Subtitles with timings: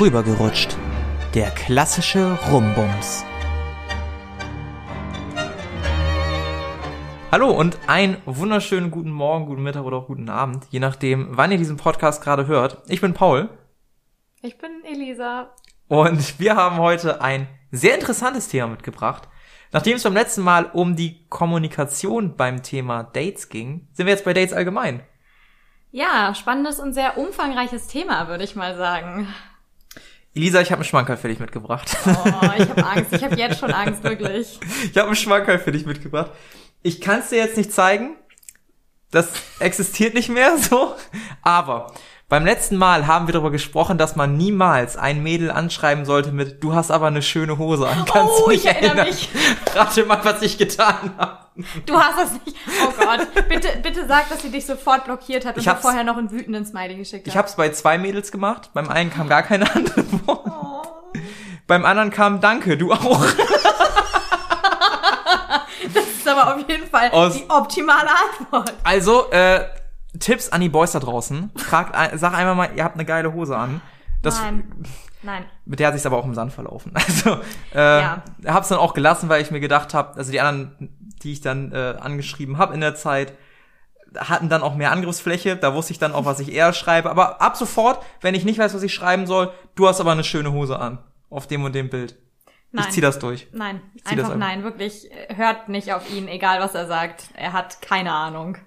[0.00, 0.78] Rübergerutscht.
[1.34, 3.22] Der klassische Rumbums.
[7.30, 11.52] Hallo und einen wunderschönen guten Morgen, guten Mittag oder auch guten Abend, je nachdem, wann
[11.52, 12.78] ihr diesen Podcast gerade hört.
[12.88, 13.50] Ich bin Paul.
[14.40, 15.54] Ich bin Elisa.
[15.88, 19.28] Und wir haben heute ein sehr interessantes Thema mitgebracht.
[19.70, 24.24] Nachdem es beim letzten Mal um die Kommunikation beim Thema Dates ging, sind wir jetzt
[24.24, 25.02] bei Dates allgemein.
[25.90, 29.28] Ja, spannendes und sehr umfangreiches Thema, würde ich mal sagen.
[30.34, 31.96] Elisa, ich habe einen Schmankerl für dich mitgebracht.
[32.06, 32.10] Oh,
[32.56, 33.12] ich habe Angst.
[33.12, 34.60] Ich habe jetzt schon Angst, wirklich.
[34.84, 36.30] Ich habe einen Schmankerl für dich mitgebracht.
[36.82, 38.16] Ich kann es dir jetzt nicht zeigen.
[39.10, 40.94] Das existiert nicht mehr so.
[41.42, 41.92] Aber
[42.28, 46.62] beim letzten Mal haben wir darüber gesprochen, dass man niemals ein Mädel anschreiben sollte mit
[46.62, 48.04] Du hast aber eine schöne Hose an.
[48.04, 49.06] Kannst Oh, du ich erinnere erinnern?
[49.08, 49.28] mich.
[49.74, 51.38] Rate mal, was ich getan habe.
[51.86, 52.56] Du hast das nicht.
[52.84, 53.26] Oh Gott.
[53.48, 56.16] Bitte, bitte sag, dass sie dich sofort blockiert hat und Ich dir hab's- vorher noch
[56.16, 57.38] einen wütenden Smiley geschickt Ich hat.
[57.38, 58.70] habe es bei zwei Mädels gemacht.
[58.74, 60.40] Beim einen kam gar keine Antwort.
[60.46, 60.82] Oh.
[61.66, 63.24] Beim anderen kam Danke, du auch.
[65.94, 68.72] Das ist aber auf jeden Fall Aus- die optimale Antwort.
[68.84, 69.64] Also, äh,
[70.18, 71.50] Tipps an die Boys da draußen.
[71.56, 73.80] Fragt, sag einmal mal, ihr habt eine geile Hose an.
[74.22, 74.64] Das, Nein.
[75.22, 75.44] Nein.
[75.66, 76.92] Mit der hat sich's aber auch im Sand verlaufen.
[76.94, 77.38] Also,
[77.74, 78.22] äh, Ja.
[78.46, 81.72] hab's dann auch gelassen, weil ich mir gedacht habe, also die anderen, die ich dann
[81.72, 83.32] äh, angeschrieben habe in der Zeit,
[84.16, 85.56] hatten dann auch mehr Angriffsfläche.
[85.56, 87.10] Da wusste ich dann auch, was ich eher schreibe.
[87.10, 90.24] Aber ab sofort, wenn ich nicht weiß, was ich schreiben soll, du hast aber eine
[90.24, 90.98] schöne Hose an.
[91.28, 92.16] Auf dem und dem Bild.
[92.72, 92.86] Nein.
[92.86, 93.48] Ich zieh das durch.
[93.52, 93.80] Nein.
[94.04, 94.36] einfach.
[94.36, 94.62] nein.
[94.62, 95.10] Wirklich.
[95.12, 97.24] äh, Hört nicht auf ihn, egal was er sagt.
[97.34, 98.58] Er hat keine Ahnung.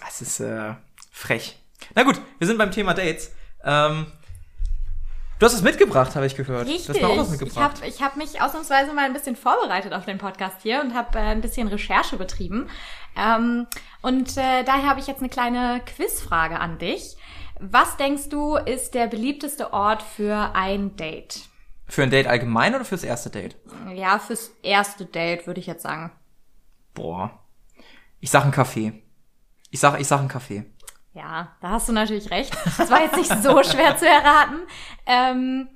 [0.00, 0.74] Das ist äh,
[1.10, 1.58] frech.
[1.94, 3.32] Na gut, wir sind beim Thema Dates.
[3.64, 4.06] Ähm,
[5.38, 6.66] du hast es mitgebracht, habe ich gehört.
[6.66, 6.86] Richtig.
[6.86, 7.76] Du hast auch was ich mitgebracht.
[7.78, 11.18] habe ich hab mich ausnahmsweise mal ein bisschen vorbereitet auf den Podcast hier und habe
[11.18, 12.68] äh, ein bisschen Recherche betrieben.
[13.16, 13.66] Ähm,
[14.02, 17.16] und äh, daher habe ich jetzt eine kleine Quizfrage an dich.
[17.60, 21.48] Was denkst du, ist der beliebteste Ort für ein Date?
[21.86, 23.56] Für ein Date allgemein oder fürs erste Date?
[23.94, 26.12] Ja, fürs erste Date würde ich jetzt sagen.
[26.94, 27.38] Boah.
[28.20, 29.02] Ich sag ein Café.
[29.70, 30.64] Ich sag, ich sag ein Café.
[31.14, 32.52] Ja, da hast du natürlich recht.
[32.76, 34.62] Das war jetzt nicht so schwer zu erraten.
[35.06, 35.68] Ähm,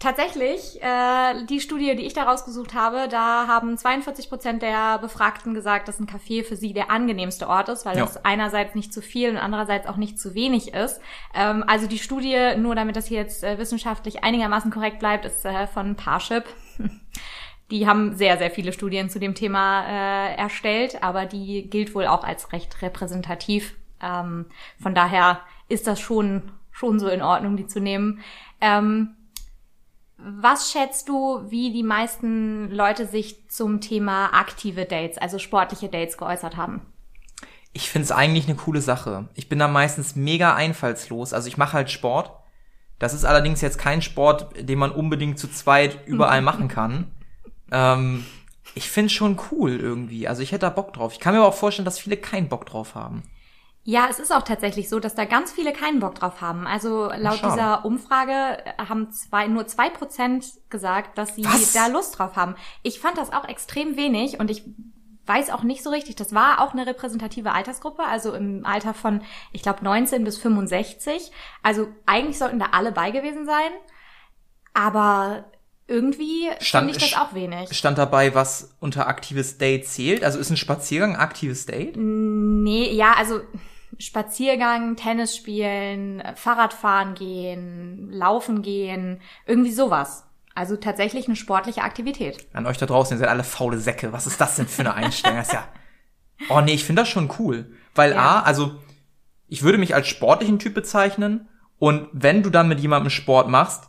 [0.00, 5.54] tatsächlich, äh, die Studie, die ich da rausgesucht habe, da haben 42 Prozent der Befragten
[5.54, 8.04] gesagt, dass ein Café für sie der angenehmste Ort ist, weil Ja.
[8.04, 11.00] das einerseits nicht zu viel und andererseits auch nicht zu wenig ist.
[11.32, 15.44] Ähm, also die Studie, nur damit das hier jetzt äh, wissenschaftlich einigermaßen korrekt bleibt, ist
[15.44, 16.44] äh, von Parship.
[17.72, 22.06] Die haben sehr, sehr viele Studien zu dem Thema äh, erstellt, aber die gilt wohl
[22.06, 23.74] auch als recht repräsentativ.
[24.02, 24.46] Ähm,
[24.80, 28.20] von daher ist das schon, schon so in Ordnung, die zu nehmen.
[28.60, 29.16] Ähm,
[30.18, 36.16] was schätzt du, wie die meisten Leute sich zum Thema aktive Dates, also sportliche Dates
[36.16, 36.80] geäußert haben?
[37.72, 39.28] Ich find's eigentlich eine coole Sache.
[39.34, 41.34] Ich bin da meistens mega einfallslos.
[41.34, 42.30] Also ich mache halt Sport.
[42.98, 47.10] Das ist allerdings jetzt kein Sport, den man unbedingt zu zweit überall machen kann.
[47.70, 48.24] Ähm,
[48.74, 50.26] ich find's schon cool irgendwie.
[50.26, 51.12] Also ich hätte da Bock drauf.
[51.12, 53.22] Ich kann mir aber auch vorstellen, dass viele keinen Bock drauf haben.
[53.88, 56.66] Ja, es ist auch tatsächlich so, dass da ganz viele keinen Bock drauf haben.
[56.66, 57.52] Also laut schade.
[57.52, 61.72] dieser Umfrage haben zwei, nur zwei Prozent gesagt, dass sie Was?
[61.72, 62.56] da Lust drauf haben.
[62.82, 64.64] Ich fand das auch extrem wenig und ich
[65.26, 66.16] weiß auch nicht so richtig.
[66.16, 71.30] Das war auch eine repräsentative Altersgruppe, also im Alter von, ich glaube, 19 bis 65.
[71.62, 73.70] Also eigentlich sollten da alle bei gewesen sein.
[74.74, 75.44] Aber
[75.86, 77.72] irgendwie Stand- finde ich das auch wenig.
[77.76, 80.24] Stand dabei, was unter aktives Date zählt?
[80.24, 81.96] Also ist ein Spaziergang aktives Date?
[81.96, 83.40] Nee, ja, also
[83.98, 90.24] Spaziergang, Tennis spielen, Fahrradfahren gehen, laufen gehen, irgendwie sowas.
[90.54, 92.46] Also tatsächlich eine sportliche Aktivität.
[92.54, 94.12] An euch da draußen, ihr seid alle faule Säcke.
[94.12, 95.36] Was ist das denn für eine Einstellung?
[95.36, 95.68] Das ist ja.
[96.48, 97.74] Oh nee, ich finde das schon cool.
[97.94, 98.18] Weil Ja.
[98.18, 98.76] A, also
[99.48, 101.48] ich würde mich als sportlichen Typ bezeichnen.
[101.78, 103.84] Und wenn du dann mit jemandem Sport machst,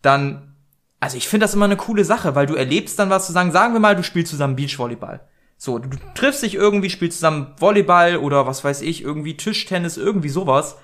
[0.00, 0.56] dann,
[1.00, 3.52] also ich finde das immer eine coole Sache, weil du erlebst dann was zu sagen.
[3.52, 5.20] Sagen wir mal, du spielst zusammen Beachvolleyball.
[5.62, 9.98] So, du, du triffst dich irgendwie, spielst zusammen Volleyball oder was weiß ich, irgendwie Tischtennis,
[9.98, 10.78] irgendwie sowas.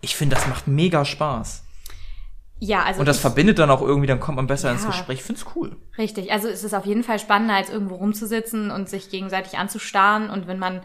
[0.00, 1.62] Ich finde, das macht mega Spaß.
[2.58, 4.88] Ja, also Und das ich, verbindet dann auch irgendwie, dann kommt man besser ins Ja.
[4.88, 5.18] Gespräch.
[5.18, 5.76] Ich find's cool.
[5.98, 6.32] richtig.
[6.32, 10.30] Also es ist auf jeden Fall spannender, als irgendwo rumzusitzen und sich gegenseitig anzustarren.
[10.30, 10.80] Und wenn man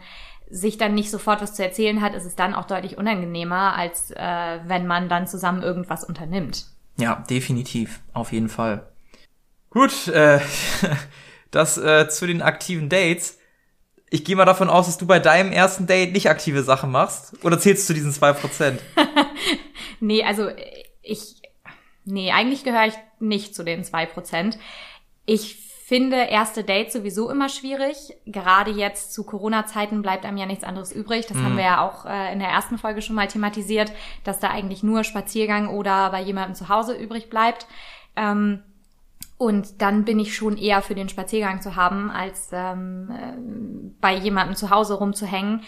[0.50, 4.10] sich dann nicht sofort was zu erzählen hat, ist es dann auch deutlich unangenehmer, als
[4.10, 6.66] äh, wenn man dann zusammen irgendwas unternimmt.
[6.98, 8.86] Ja, definitiv, auf jeden Fall.
[9.70, 10.40] Gut, äh,
[11.50, 13.38] das äh, zu den aktiven Dates.
[14.10, 17.32] Ich gehe mal davon aus, dass du bei deinem ersten Date nicht aktive Sachen machst.
[17.44, 18.80] Oder zählst du zu diesen zwei Prozent?
[20.00, 20.48] Nee, also
[21.02, 21.42] ich,
[22.04, 24.58] nee, eigentlich gehöre ich nicht zu den zwei Prozent.
[25.26, 25.56] Ich
[25.86, 28.14] finde erste Dates sowieso immer schwierig.
[28.24, 31.26] Gerade jetzt zu Corona-Zeiten bleibt einem ja nichts anderes übrig.
[31.26, 33.92] Das haben wir ja auch äh, in der ersten Folge schon mal thematisiert,
[34.24, 37.66] dass da eigentlich nur Spaziergang oder bei jemandem zu Hause übrig bleibt.
[38.16, 38.62] Ähm,
[39.40, 43.32] und dann bin ich schon eher für den Spaziergang zu haben, als ähm, äh,
[43.98, 45.62] bei jemandem zu Hause rumzuhängen.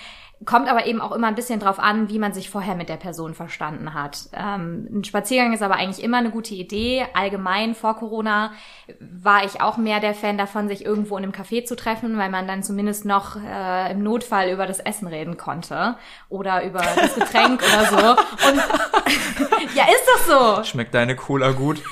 [0.45, 2.99] Kommt aber eben auch immer ein bisschen drauf an, wie man sich vorher mit der
[2.99, 4.29] Person verstanden hat.
[4.35, 7.07] Ähm, ein Spaziergang ist aber eigentlich immer eine gute Idee.
[7.15, 8.53] Allgemein vor Corona
[9.01, 12.29] war ich auch mehr der Fan davon, sich irgendwo in einem Café zu treffen, weil
[12.29, 15.97] man dann zumindest noch äh, im Notfall über das Essen reden konnte
[16.29, 18.11] oder über das Getränk oder so.
[18.51, 18.57] Und
[19.75, 20.65] ja, ist doch so.
[20.65, 21.83] Schmeckt deine Cola gut?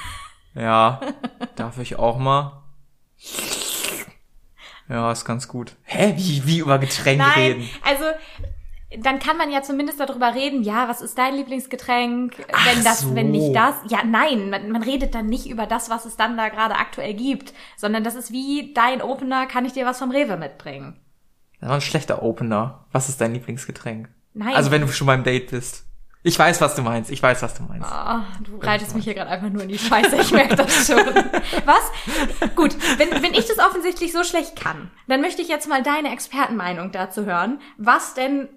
[0.55, 1.01] Ja,
[1.57, 2.63] darf ich auch mal?
[4.89, 5.77] Ja, ist ganz gut.
[5.85, 6.15] Hä?
[6.17, 7.71] Wie, wie über Getränke Nein, reden?
[7.85, 8.05] also
[8.99, 13.01] dann kann man ja zumindest darüber reden, ja, was ist dein Lieblingsgetränk, Ach wenn das,
[13.01, 13.15] so.
[13.15, 13.77] wenn nicht das.
[13.89, 17.15] Ja, nein, man, man redet dann nicht über das, was es dann da gerade aktuell
[17.15, 20.99] gibt, sondern das ist wie dein Opener, kann ich dir was vom Rewe mitbringen.
[21.61, 22.87] Das war ein schlechter Opener.
[22.91, 24.09] Was ist dein Lieblingsgetränk?
[24.35, 24.57] Nein.
[24.57, 25.85] Also wenn du schon beim Date bist.
[26.23, 27.11] Ich weiß, was du meinst.
[27.11, 27.89] Ich weiß, was du meinst.
[27.91, 30.99] Ah, du reitest mich hier gerade einfach nur in die Scheiße, ich merke das schon.
[31.65, 32.51] Was?
[32.57, 36.13] Gut, wenn, wenn ich das offensichtlich so schlecht kann, dann möchte ich jetzt mal deine
[36.13, 38.49] Expertenmeinung dazu hören, was denn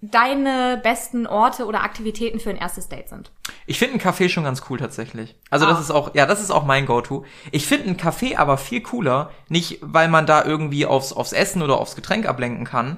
[0.00, 3.32] deine besten Orte oder Aktivitäten für ein erstes Date sind.
[3.66, 5.34] Ich finde ein Café schon ganz cool tatsächlich.
[5.50, 5.80] Also das Ah.
[5.80, 7.24] ist auch, ja, das ist auch mein Go-To.
[7.50, 11.62] Ich finde ein Café aber viel cooler, nicht weil man da irgendwie aufs, aufs Essen
[11.62, 12.96] oder aufs Getränk ablenken kann,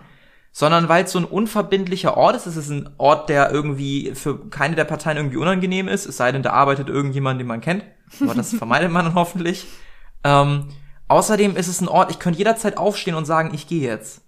[0.52, 2.47] sondern weil es so ein unverbindlicher Ort ist.
[2.47, 6.32] Es ist ein Ort, der irgendwie für keine der Parteien irgendwie unangenehm ist, es sei
[6.32, 7.85] denn, da arbeitet irgendjemand, den man kennt.
[8.20, 9.67] Aber das vermeidet man dann hoffentlich.
[10.25, 10.69] Ähm,
[11.08, 14.23] außerdem ist es ein Ort, ich könnte jederzeit aufstehen und sagen, ich gehe jetzt.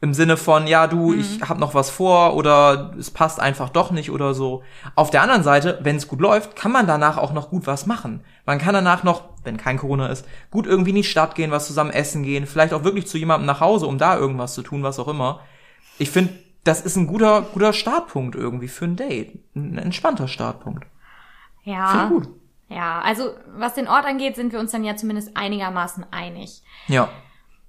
[0.00, 3.90] Im Sinne von, ja, du, ich hab noch was vor oder es passt einfach doch
[3.90, 4.62] nicht oder so.
[4.96, 7.86] Auf der anderen Seite, wenn es gut läuft, kann man danach auch noch gut was
[7.86, 8.22] machen.
[8.44, 11.66] Man kann danach noch, wenn kein Corona ist, gut irgendwie in die Stadt gehen, was
[11.66, 14.82] zusammen essen gehen, vielleicht auch wirklich zu jemandem nach Hause, um da irgendwas zu tun,
[14.82, 15.40] was auch immer.
[15.98, 16.32] Ich finde,
[16.64, 19.38] das ist ein guter, guter Startpunkt irgendwie für ein Date.
[19.54, 20.86] Ein entspannter Startpunkt.
[21.62, 21.86] Ja.
[21.88, 22.28] Finde gut.
[22.68, 26.62] Ja, also was den Ort angeht, sind wir uns dann ja zumindest einigermaßen einig.
[26.88, 27.08] Ja.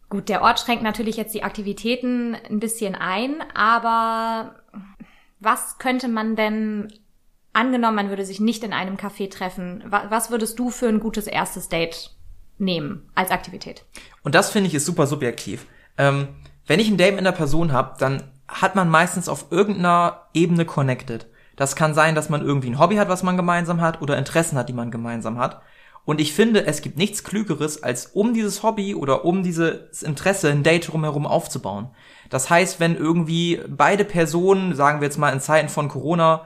[0.09, 4.55] Gut, der Ort schränkt natürlich jetzt die Aktivitäten ein bisschen ein, aber
[5.39, 6.93] was könnte man denn,
[7.55, 10.99] angenommen, man würde sich nicht in einem Café treffen, wa was würdest du für ein
[10.99, 12.11] gutes erstes Date
[12.57, 13.85] nehmen als Aktivität?
[14.23, 15.65] Und das finde ich ist super subjektiv.
[15.97, 16.29] Ähm,
[16.67, 20.65] wenn ich ein Date mit einer Person habe, dann hat man meistens auf irgendeiner Ebene
[20.65, 21.27] connected.
[21.55, 24.57] Das kann sein, dass man irgendwie ein Hobby hat, was man gemeinsam hat, oder Interessen
[24.57, 25.61] hat, die man gemeinsam hat.
[26.03, 30.51] Und ich finde, es gibt nichts Klügeres, als um dieses Hobby oder um dieses Interesse
[30.51, 31.89] ein Date drumherum aufzubauen.
[32.29, 36.45] Das heißt, wenn irgendwie beide Personen, sagen wir jetzt mal in Zeiten von Corona,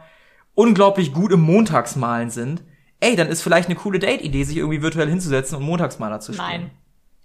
[0.60, 2.64] unglaublich gut im Montagsmalen sind,
[3.00, 6.48] ey, dann ist vielleicht eine coole Date-Idee, sich irgendwie virtuell hinzusetzen und Montagsmaler zu spielen.
[6.50, 6.72] Nein.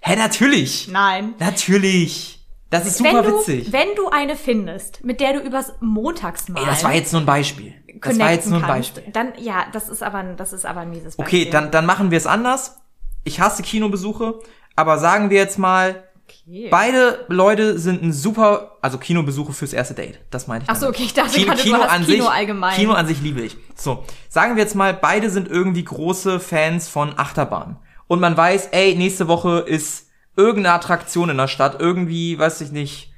[0.00, 0.88] Hä, natürlich.
[0.88, 1.34] Nein.
[1.40, 2.40] Natürlich.
[2.70, 3.72] Das ist super wenn du, witzig.
[3.72, 7.26] Wenn du eine findest, mit der du übers Montagsmalen Ey, das war jetzt nur ein
[7.26, 7.74] Beispiel.
[8.00, 9.12] Das war jetzt nur ein kannst, Beispiel.
[9.12, 11.40] Dann, ja, das ist aber, ein- das ist aber ein mieses Beispiel.
[11.42, 12.76] Okay, dann, dann machen wir es anders.
[13.24, 14.38] Ich hasse Kinobesuche,
[14.76, 16.68] aber sagen wir jetzt mal, Okay.
[16.70, 20.20] beide Leute sind ein super, also Kinobesuche fürs erste Date.
[20.30, 20.70] Das meinte ich.
[20.70, 22.74] Ach so, okay, ich dachte Kino, gerade, du Kino hast an Kino sich, allgemein.
[22.74, 23.56] Kino an sich liebe ich.
[23.74, 27.76] So, sagen wir jetzt mal, beide sind irgendwie große Fans von Achterbahn.
[28.06, 32.72] Und man weiß, ey, nächste Woche ist irgendeine Attraktion in der Stadt, irgendwie, weiß ich
[32.72, 33.12] nicht,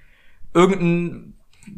[0.55, 1.35] irgendein,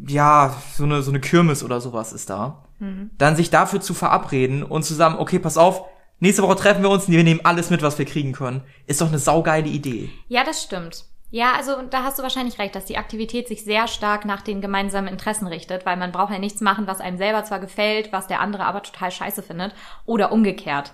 [0.07, 2.65] ja, so eine, so eine Kirmes oder sowas ist da.
[2.79, 3.11] Mhm.
[3.17, 5.83] Dann sich dafür zu verabreden und zusammen, okay, pass auf,
[6.19, 8.61] nächste Woche treffen wir uns, wir nehmen alles mit, was wir kriegen können.
[8.87, 10.09] Ist doch eine saugeile Idee.
[10.27, 11.05] Ja, das stimmt.
[11.31, 14.61] Ja, also da hast du wahrscheinlich recht, dass die Aktivität sich sehr stark nach den
[14.61, 18.27] gemeinsamen Interessen richtet, weil man braucht ja nichts machen, was einem selber zwar gefällt, was
[18.27, 20.91] der andere aber total scheiße findet oder umgekehrt.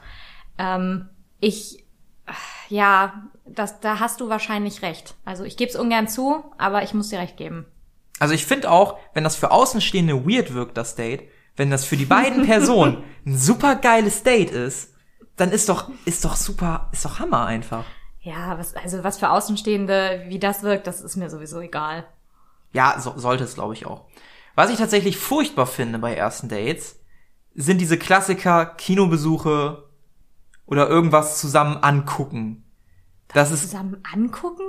[0.58, 1.86] Ähm, ich,
[2.68, 5.15] ja, das, da hast du wahrscheinlich recht.
[5.24, 7.65] Also ich gebe es ungern zu, aber ich muss dir recht geben.
[8.20, 11.98] Also ich finde auch, wenn das für Außenstehende weird wirkt, das Date, wenn das für
[11.98, 14.94] die beiden Personen ein super geiles Date ist,
[15.38, 17.86] dann ist doch, ist doch super, ist doch Hammer einfach.
[18.25, 22.05] Ja, was, also was für Außenstehende, wie das wirkt, das ist mir sowieso egal.
[22.74, 24.05] Ja, so, sollte es, glaube ich, auch.
[24.55, 27.00] Was ich tatsächlich furchtbar finde bei ersten Dates,
[27.53, 29.84] sind diese Klassiker Kinobesuche
[30.65, 32.63] oder irgendwas zusammen angucken.
[33.27, 34.63] Das ist, Zusammen angucken?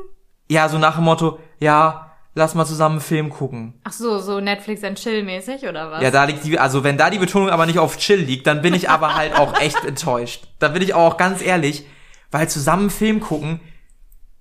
[0.51, 3.81] ja, so nach dem Motto, ja, lass mal zusammen einen Film gucken.
[3.85, 6.03] Ach so, so Netflix and Chill mäßig oder was?
[6.03, 8.61] Ja, da liegt die, also wenn da die Betonung aber nicht auf Chill liegt, dann
[8.61, 10.47] bin ich aber halt auch echt enttäuscht.
[10.59, 11.87] Da bin ich auch ganz ehrlich,
[12.31, 13.61] weil zusammen Film gucken,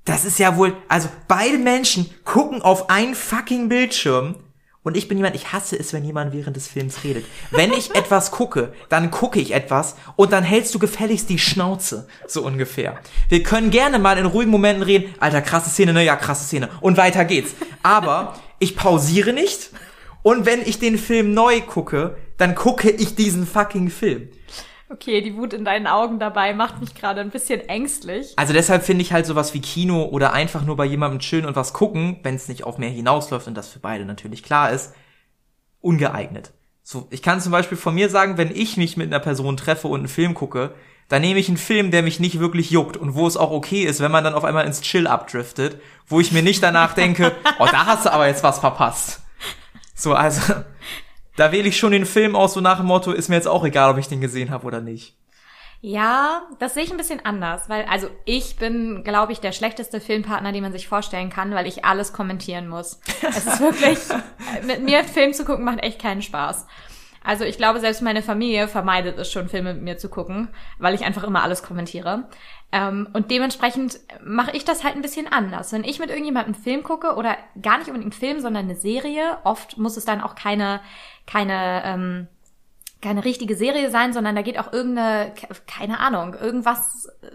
[0.06, 4.36] das ist ja wohl, also beide Menschen gucken auf einen fucking Bildschirm
[4.84, 7.26] Und ich bin jemand, ich hasse es, wenn jemand während des Films redet.
[7.50, 12.08] Wenn ich etwas gucke, dann gucke ich etwas und dann hältst du gefälligst die Schnauze.
[12.28, 13.00] So ungefähr.
[13.28, 15.16] Wir können gerne mal in ruhigen Momenten reden.
[15.20, 16.06] Alter, krasse Szene, ne?
[16.06, 16.70] Ja, krasse Szene.
[16.82, 17.56] Und weiter geht's.
[17.82, 19.72] Aber ich pausiere nicht.
[20.22, 24.30] Und wenn ich den Film neu gucke, dann gucke ich diesen fucking Film.
[24.88, 28.34] Okay, die Wut in deinen Augen dabei macht mich gerade ein bisschen ängstlich.
[28.36, 31.56] Also deshalb finde ich halt sowas wie Kino oder einfach nur bei jemandem chillen und
[31.56, 34.94] was gucken, wenn es nicht auf mehr hinausläuft und das für beide natürlich klar ist,
[35.82, 36.52] ungeeignet.
[36.84, 39.88] So, ich kann zum Beispiel von mir sagen, wenn ich mich mit einer Person treffe
[39.88, 40.76] und einen Film gucke,
[41.08, 43.84] dann nehme ich einen Film, der mich nicht wirklich juckt und wo es auch okay
[43.84, 47.32] ist, wenn man dann auf einmal ins Chill abdriftet, wo ich mir nicht danach denke,
[47.60, 49.22] oh, da hast du aber jetzt was verpasst.
[49.96, 50.54] So, also,
[51.36, 53.64] da wähle ich schon den Film aus, so nach dem Motto, ist mir jetzt auch
[53.64, 55.16] egal, ob ich den gesehen habe oder nicht.
[55.82, 60.02] Ja, das sehe ich ein bisschen anders, weil also ich bin, glaube ich, der schlechteste
[60.02, 63.00] Filmpartner, den man sich vorstellen kann, weil ich alles kommentieren muss.
[63.22, 64.00] Es ist wirklich,
[64.66, 66.66] mit mir Film zu gucken macht echt keinen Spaß.
[67.24, 70.94] Also ich glaube, selbst meine Familie vermeidet es schon, Filme mit mir zu gucken, weil
[70.94, 72.30] ich einfach immer alles kommentiere.
[72.72, 75.74] Ähm, und dementsprechend mache ich das halt ein bisschen anders.
[75.74, 78.76] Wenn ich mit irgendjemandem einen Film gucke oder gar nicht unbedingt einen Film, sondern eine
[78.76, 80.82] Serie, oft muss es dann auch keine,
[81.26, 82.28] keine, ähm,
[83.02, 85.34] keine richtige Serie sein, sondern da geht auch irgendeine,
[85.68, 87.28] keine Ahnung, irgendwas äh,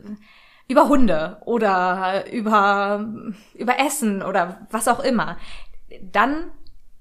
[0.68, 3.08] über Hunde oder über,
[3.54, 5.36] über Essen oder was auch immer.
[6.00, 6.52] Dann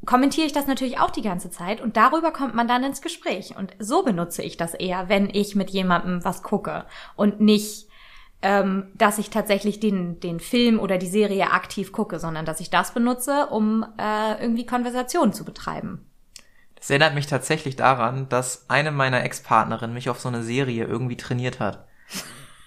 [0.05, 3.55] kommentiere ich das natürlich auch die ganze Zeit und darüber kommt man dann ins Gespräch.
[3.57, 7.87] Und so benutze ich das eher, wenn ich mit jemandem was gucke und nicht,
[8.41, 12.69] ähm, dass ich tatsächlich den, den Film oder die Serie aktiv gucke, sondern dass ich
[12.69, 16.08] das benutze, um äh, irgendwie Konversationen zu betreiben.
[16.79, 21.17] Das erinnert mich tatsächlich daran, dass eine meiner Ex-Partnerinnen mich auf so eine Serie irgendwie
[21.17, 21.85] trainiert hat.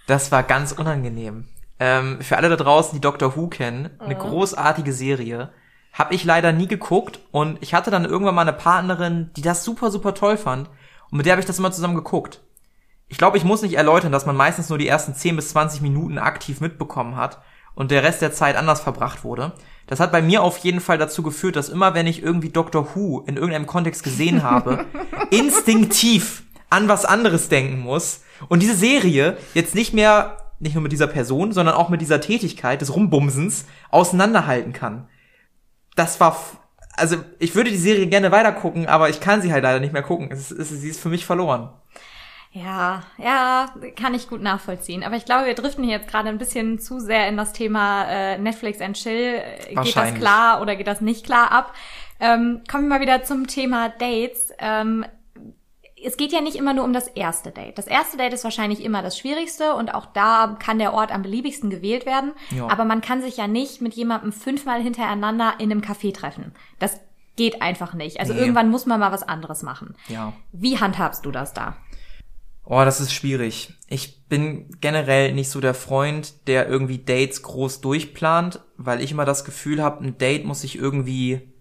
[0.06, 1.48] Das war ganz unangenehm.
[1.80, 5.50] Ähm, für alle da draußen, die Doctor Who kennen, eine großartige Serie
[5.92, 9.62] hab ich leider nie geguckt und ich hatte dann irgendwann mal eine Partnerin, die das
[9.62, 10.68] super, super toll fand
[11.10, 12.40] und mit der habe ich das immer zusammen geguckt.
[13.08, 15.82] Ich glaube, ich muss nicht erläutern, dass man meistens nur die ersten 10 bis 20
[15.82, 17.42] Minuten aktiv mitbekommen hat
[17.74, 19.52] und der Rest der Zeit anders verbracht wurde.
[19.86, 22.94] Das hat bei mir auf jeden Fall dazu geführt, dass immer wenn ich irgendwie Doctor
[22.94, 24.86] Who in irgendeinem Kontext gesehen habe,
[25.30, 30.92] instinktiv an was anderes denken muss und diese Serie jetzt nicht mehr nicht nur mit
[30.92, 35.08] dieser Person, sondern auch mit dieser Tätigkeit des Rumbumsens auseinanderhalten kann
[35.94, 36.36] das war,
[36.94, 40.02] also ich würde die Serie gerne weitergucken, aber ich kann sie halt leider nicht mehr
[40.02, 40.28] gucken.
[40.30, 41.70] Es ist, es ist, sie ist für mich verloren.
[42.54, 45.04] Ja, ja, kann ich gut nachvollziehen.
[45.04, 48.04] Aber ich glaube, wir driften hier jetzt gerade ein bisschen zu sehr in das Thema
[48.04, 49.42] äh, Netflix and Chill.
[49.82, 51.74] Geht das klar oder geht das nicht klar ab?
[52.20, 54.52] Ähm, kommen wir mal wieder zum Thema Dates.
[54.58, 55.06] Ähm,
[56.04, 57.78] es geht ja nicht immer nur um das erste Date.
[57.78, 61.22] Das erste Date ist wahrscheinlich immer das Schwierigste und auch da kann der Ort am
[61.22, 62.32] beliebigsten gewählt werden.
[62.50, 62.68] Ja.
[62.68, 66.52] Aber man kann sich ja nicht mit jemandem fünfmal hintereinander in einem Café treffen.
[66.78, 67.00] Das
[67.36, 68.20] geht einfach nicht.
[68.20, 68.40] Also nee.
[68.40, 69.94] irgendwann muss man mal was anderes machen.
[70.08, 70.32] Ja.
[70.52, 71.76] Wie handhabst du das da?
[72.64, 73.74] Oh, das ist schwierig.
[73.88, 79.24] Ich bin generell nicht so der Freund, der irgendwie Dates groß durchplant, weil ich immer
[79.24, 81.52] das Gefühl habe, ein Date muss sich irgendwie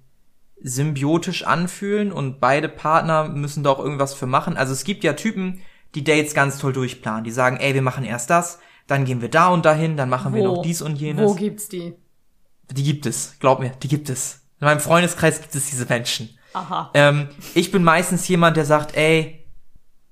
[0.64, 4.58] symbiotisch anfühlen und beide Partner müssen da auch irgendwas für machen.
[4.58, 5.62] Also es gibt ja Typen,
[5.96, 7.24] die Dates ganz toll durchplanen.
[7.24, 10.34] Die sagen, ey, wir machen erst das, dann gehen wir da und dahin, dann machen
[10.34, 10.38] wo?
[10.38, 11.30] wir noch dies und jenes.
[11.30, 11.94] Wo gibt's die?
[12.72, 14.42] Die gibt es, glaub mir, die gibt es.
[14.60, 16.38] In meinem Freundeskreis gibt es diese Menschen.
[16.54, 16.92] Aha.
[16.94, 19.41] Ähm, ich bin meistens jemand, der sagt, ey,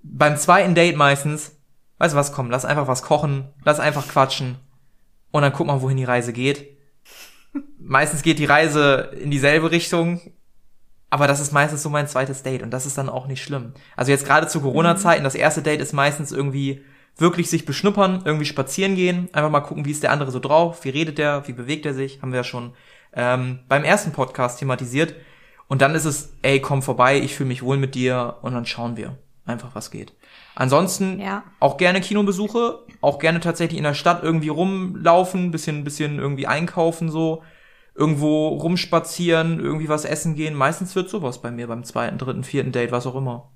[0.01, 1.57] beim zweiten Date meistens,
[1.97, 4.57] weißt du was, komm, lass einfach was kochen, lass einfach quatschen
[5.31, 6.77] und dann guck mal, wohin die Reise geht.
[7.79, 10.21] meistens geht die Reise in dieselbe Richtung,
[11.09, 13.73] aber das ist meistens so mein zweites Date und das ist dann auch nicht schlimm.
[13.95, 16.83] Also jetzt gerade zu Corona-Zeiten, das erste Date ist meistens irgendwie
[17.17, 20.85] wirklich sich beschnuppern, irgendwie spazieren gehen, einfach mal gucken, wie ist der andere so drauf,
[20.85, 22.73] wie redet der, wie bewegt er sich, haben wir ja schon
[23.13, 25.15] ähm, beim ersten Podcast thematisiert.
[25.67, 28.65] Und dann ist es, ey, komm vorbei, ich fühle mich wohl mit dir und dann
[28.65, 29.17] schauen wir
[29.49, 30.13] einfach, was geht.
[30.55, 31.43] Ansonsten ja.
[31.59, 37.09] auch gerne Kinobesuche, auch gerne tatsächlich in der Stadt irgendwie rumlaufen, bisschen, bisschen irgendwie einkaufen
[37.09, 37.43] so
[37.95, 40.55] irgendwo rumspazieren, irgendwie was essen gehen.
[40.55, 43.51] Meistens wird sowas bei mir beim zweiten, dritten, vierten Date, was auch immer.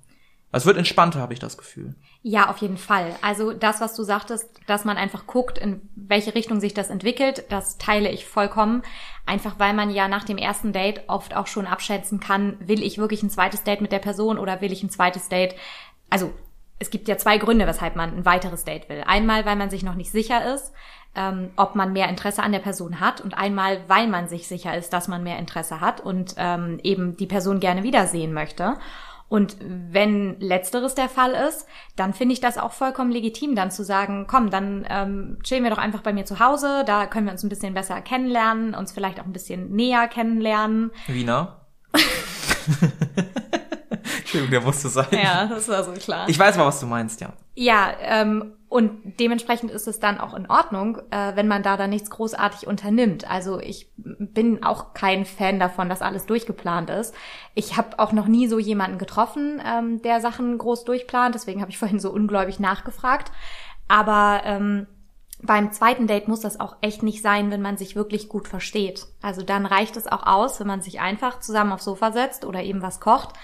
[0.54, 1.96] Es wird entspannter, habe ich das Gefühl.
[2.22, 3.16] Ja, auf jeden Fall.
[3.22, 7.44] Also das, was du sagtest, dass man einfach guckt, in welche Richtung sich das entwickelt,
[7.48, 8.82] das teile ich vollkommen.
[9.26, 12.98] Einfach weil man ja nach dem ersten Date oft auch schon abschätzen kann, will ich
[12.98, 15.56] wirklich ein zweites Date mit der Person oder will ich ein zweites Date,
[16.10, 16.32] also
[16.78, 19.02] es gibt ja zwei Gründe, weshalb man ein weiteres Date will.
[19.06, 20.72] Einmal, weil man sich noch nicht sicher ist,
[21.14, 24.76] ähm, ob man mehr Interesse an der Person hat und einmal, weil man sich sicher
[24.76, 28.76] ist, dass man mehr Interesse hat und ähm, eben die Person gerne wiedersehen möchte.
[29.28, 33.82] Und wenn letzteres der Fall ist, dann finde ich das auch vollkommen legitim, dann zu
[33.82, 37.32] sagen, komm, dann ähm, chillen wir doch einfach bei mir zu Hause, da können wir
[37.32, 40.90] uns ein bisschen besser kennenlernen, uns vielleicht auch ein bisschen näher kennenlernen.
[41.06, 41.62] Wiener?
[44.18, 45.06] Entschuldigung, der musste sein.
[45.10, 46.28] Ja, das war so klar.
[46.28, 47.32] Ich weiß mal, was du meinst, ja.
[47.54, 51.90] Ja, ähm, und dementsprechend ist es dann auch in Ordnung, äh, wenn man da dann
[51.90, 53.30] nichts großartig unternimmt.
[53.30, 57.14] Also ich bin auch kein Fan davon, dass alles durchgeplant ist.
[57.54, 61.36] Ich habe auch noch nie so jemanden getroffen, ähm, der Sachen groß durchplant.
[61.36, 63.30] Deswegen habe ich vorhin so ungläubig nachgefragt.
[63.86, 64.88] Aber ähm,
[65.40, 69.06] beim zweiten Date muss das auch echt nicht sein, wenn man sich wirklich gut versteht.
[69.22, 72.62] Also dann reicht es auch aus, wenn man sich einfach zusammen aufs Sofa setzt oder
[72.62, 73.34] eben was kocht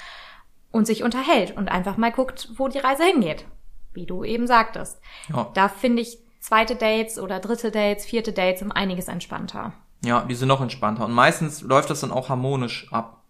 [0.70, 3.44] und sich unterhält und einfach mal guckt, wo die Reise hingeht.
[3.92, 5.00] Wie du eben sagtest.
[5.28, 5.50] Ja.
[5.54, 9.72] Da finde ich zweite Dates oder dritte Dates, vierte Dates um einiges entspannter.
[10.04, 11.04] Ja, die sind noch entspannter.
[11.04, 13.22] Und meistens läuft das dann auch harmonisch ab.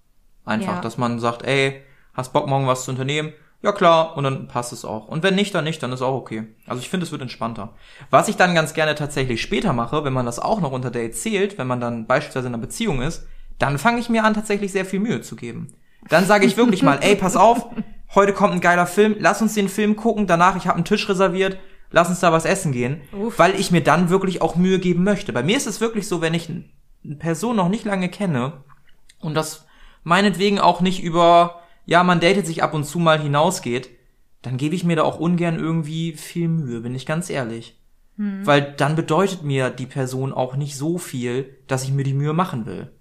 [0.44, 0.80] Einfach, Ja.
[0.80, 1.82] dass man sagt, ey,
[2.14, 3.32] hast Bock morgen was zu unternehmen?
[3.62, 5.08] Ja klar, und dann passt es auch.
[5.08, 6.44] Und wenn nicht, dann nicht, dann ist auch okay.
[6.66, 7.74] Also ich finde, es wird entspannter.
[8.08, 11.20] Was ich dann ganz gerne tatsächlich später mache, wenn man das auch noch unter Dates
[11.22, 13.26] zählt, wenn man dann beispielsweise in einer Beziehung ist,
[13.58, 15.74] dann fange ich mir an, tatsächlich sehr viel Mühe zu geben.
[16.08, 17.66] Dann sage ich wirklich mal, ey, pass auf,
[18.14, 21.08] heute kommt ein geiler Film, lass uns den Film gucken, danach, ich habe einen Tisch
[21.08, 21.58] reserviert,
[21.90, 23.38] lass uns da was essen gehen, Uff.
[23.38, 25.32] weil ich mir dann wirklich auch Mühe geben möchte.
[25.32, 28.64] Bei mir ist es wirklich so, wenn ich eine Person noch nicht lange kenne
[29.20, 29.66] und das
[30.02, 33.90] meinetwegen auch nicht über, ja, man datet sich ab und zu mal hinausgeht,
[34.42, 37.78] dann gebe ich mir da auch ungern irgendwie viel Mühe, bin ich ganz ehrlich.
[38.44, 42.32] Weil dann bedeutet mir die Person auch nicht so viel, dass ich mir die Mühe
[42.32, 42.92] machen will.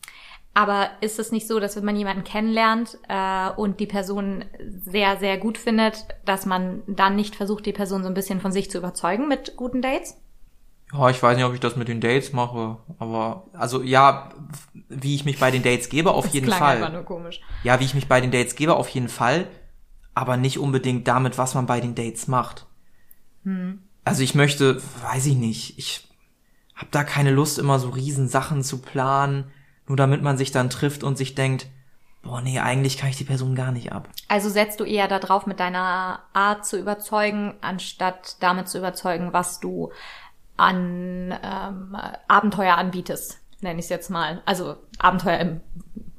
[0.53, 5.17] Aber ist es nicht so, dass wenn man jemanden kennenlernt äh, und die Person sehr,
[5.17, 8.69] sehr gut findet, dass man dann nicht versucht, die Person so ein bisschen von sich
[8.69, 10.17] zu überzeugen mit guten Dates?
[10.91, 14.31] Ja, ich weiß nicht, ob ich das mit den Dates mache, aber also ja,
[14.89, 16.77] wie ich mich bei den Dates gebe, auf Das jeden klang Fall.
[16.77, 17.41] einfach nur komisch.
[17.63, 19.47] Ja, wie ich mich bei den Dates gebe, auf jeden Fall,
[20.15, 22.65] aber nicht unbedingt damit, was man bei den Dates macht.
[24.03, 26.07] Also ich möchte, weiß ich nicht, ich
[26.75, 29.51] habe da keine Lust, immer so riesen Sachen zu planen,
[29.89, 31.67] nur damit man sich dann trifft und sich denkt,
[32.21, 34.07] boah, nee, eigentlich kann ich die Person gar nicht ab.
[34.29, 39.59] Also setzt du eher darauf, mit deiner Art zu überzeugen, anstatt damit zu überzeugen, was
[39.59, 39.91] du
[40.55, 44.41] an ähm, Abenteuer anbietest, nenne ich es jetzt mal.
[44.45, 45.61] Also Abenteuer im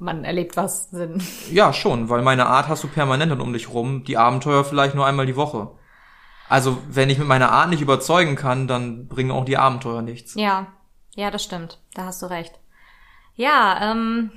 [0.01, 1.21] man erlebt was Sinn.
[1.51, 4.95] Ja, schon, weil meine Art hast du permanent dann um dich rum, die Abenteuer vielleicht
[4.95, 5.69] nur einmal die Woche.
[6.49, 10.33] Also, wenn ich mit meiner Art nicht überzeugen kann, dann bringen auch die Abenteuer nichts.
[10.35, 10.67] Ja,
[11.15, 11.79] ja, das stimmt.
[11.93, 12.59] Da hast du recht.
[13.41, 14.29] Ja, ähm,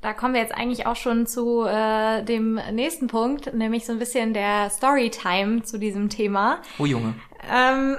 [0.00, 4.00] da kommen wir jetzt eigentlich auch schon zu äh, dem nächsten Punkt, nämlich so ein
[4.00, 6.58] bisschen der Storytime zu diesem Thema.
[6.80, 7.14] Oh Junge.
[7.48, 7.98] Ähm,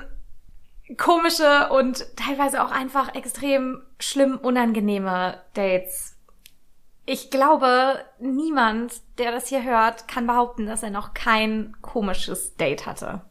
[0.97, 6.17] komische und teilweise auch einfach extrem schlimm unangenehme Dates.
[7.05, 12.85] Ich glaube, niemand, der das hier hört, kann behaupten, dass er noch kein komisches Date
[12.85, 13.21] hatte.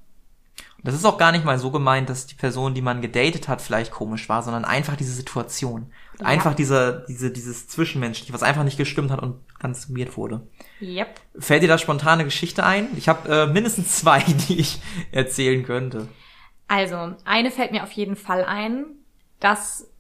[0.83, 3.61] Das ist auch gar nicht mal so gemeint, dass die Person, die man gedatet hat,
[3.61, 5.93] vielleicht komisch war, sondern einfach diese Situation.
[6.21, 6.27] Ja.
[6.27, 10.47] Einfach diese, diese, dieses Zwischenmenschliche, was einfach nicht gestimmt hat und ganz weird wurde.
[10.81, 11.09] Yep.
[11.39, 12.89] Fällt dir da spontane Geschichte ein?
[12.97, 14.81] Ich habe äh, mindestens zwei, die ich
[15.13, 16.09] erzählen könnte.
[16.69, 18.85] Also, eine fällt mir auf jeden Fall ein.
[19.41, 19.91] Das,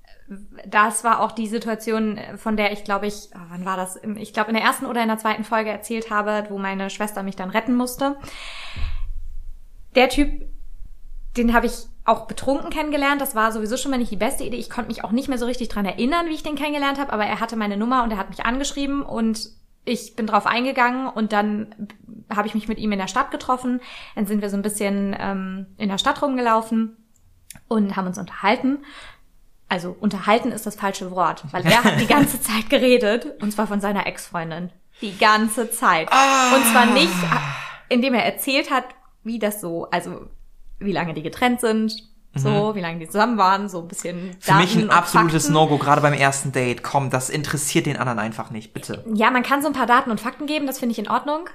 [0.66, 3.98] das war auch die Situation, von der ich glaube ich, oh, wann war das?
[4.16, 7.22] Ich glaube in der ersten oder in der zweiten Folge erzählt habe, wo meine Schwester
[7.22, 8.16] mich dann retten musste.
[9.96, 10.30] Der Typ,
[11.36, 13.20] den habe ich auch betrunken kennengelernt.
[13.20, 14.56] Das war sowieso schon mal nicht die beste Idee.
[14.56, 17.12] Ich konnte mich auch nicht mehr so richtig dran erinnern, wie ich den kennengelernt habe,
[17.12, 19.50] aber er hatte meine Nummer und er hat mich angeschrieben und
[19.84, 21.88] ich bin drauf eingegangen und dann
[22.34, 23.80] habe ich mich mit ihm in der Stadt getroffen.
[24.14, 26.96] Dann sind wir so ein bisschen ähm, in der Stadt rumgelaufen
[27.68, 28.84] und haben uns unterhalten.
[29.68, 33.66] Also unterhalten ist das falsche Wort, weil er hat die ganze Zeit geredet und zwar
[33.66, 34.70] von seiner Ex-Freundin.
[35.00, 36.10] Die ganze Zeit.
[36.54, 37.14] Und zwar nicht,
[37.88, 38.84] indem er erzählt hat,
[39.22, 40.26] wie das so, also
[40.80, 44.36] wie lange die getrennt sind, so, wie lange die zusammen waren, so ein bisschen Mhm.
[44.38, 45.48] Für mich Daten ein und absolutes.
[45.48, 46.82] No-Go, gerade beim ersten Date.
[46.82, 49.04] Komm, das interessiert den anderen einfach nicht, bitte.
[49.12, 51.48] Ja, man kann so ein paar Daten und Fakten geben, das finde ich in Ordnung.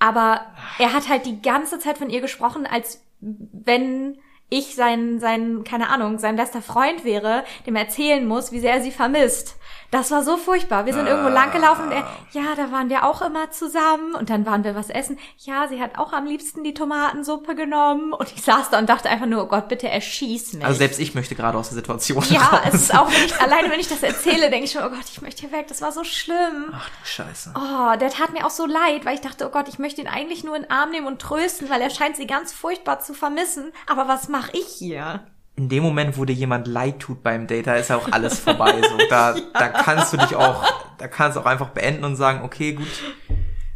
[0.00, 0.40] Aber
[0.78, 4.18] er hat halt die ganze Zeit von ihr gesprochen, als wenn
[4.50, 8.74] ich sein, sein, keine Ahnung, sein bester Freund wäre, dem er erzählen muss, wie sehr
[8.74, 9.56] er sie vermisst.
[9.90, 10.84] Das war so furchtbar.
[10.84, 14.28] Wir sind irgendwo lang gelaufen und er, ja, da waren wir auch immer zusammen und
[14.28, 15.18] dann waren wir was essen.
[15.38, 19.08] Ja, sie hat auch am liebsten die Tomatensuppe genommen und ich saß da und dachte
[19.08, 20.64] einfach nur, oh Gott, bitte erschieß mich.
[20.64, 22.60] Also selbst ich möchte gerade aus der Situation ja, raus.
[22.66, 25.06] es ist auch, wenn ich, alleine wenn ich das erzähle, denke ich schon, oh Gott,
[25.10, 26.70] ich möchte hier weg, das war so schlimm.
[26.72, 27.54] Ach du Scheiße.
[27.56, 30.08] Oh, der tat mir auch so leid, weil ich dachte, oh Gott, ich möchte ihn
[30.08, 33.14] eigentlich nur in den Arm nehmen und trösten, weil er scheint sie ganz furchtbar zu
[33.14, 33.72] vermissen.
[33.86, 35.22] Aber was mache ich hier?
[35.58, 38.38] In dem Moment, wo dir jemand leid tut beim Date, da ist ja auch alles
[38.38, 38.80] vorbei.
[38.80, 40.64] So, da, da kannst du dich auch,
[40.98, 42.86] da kannst du auch einfach beenden und sagen, okay, gut.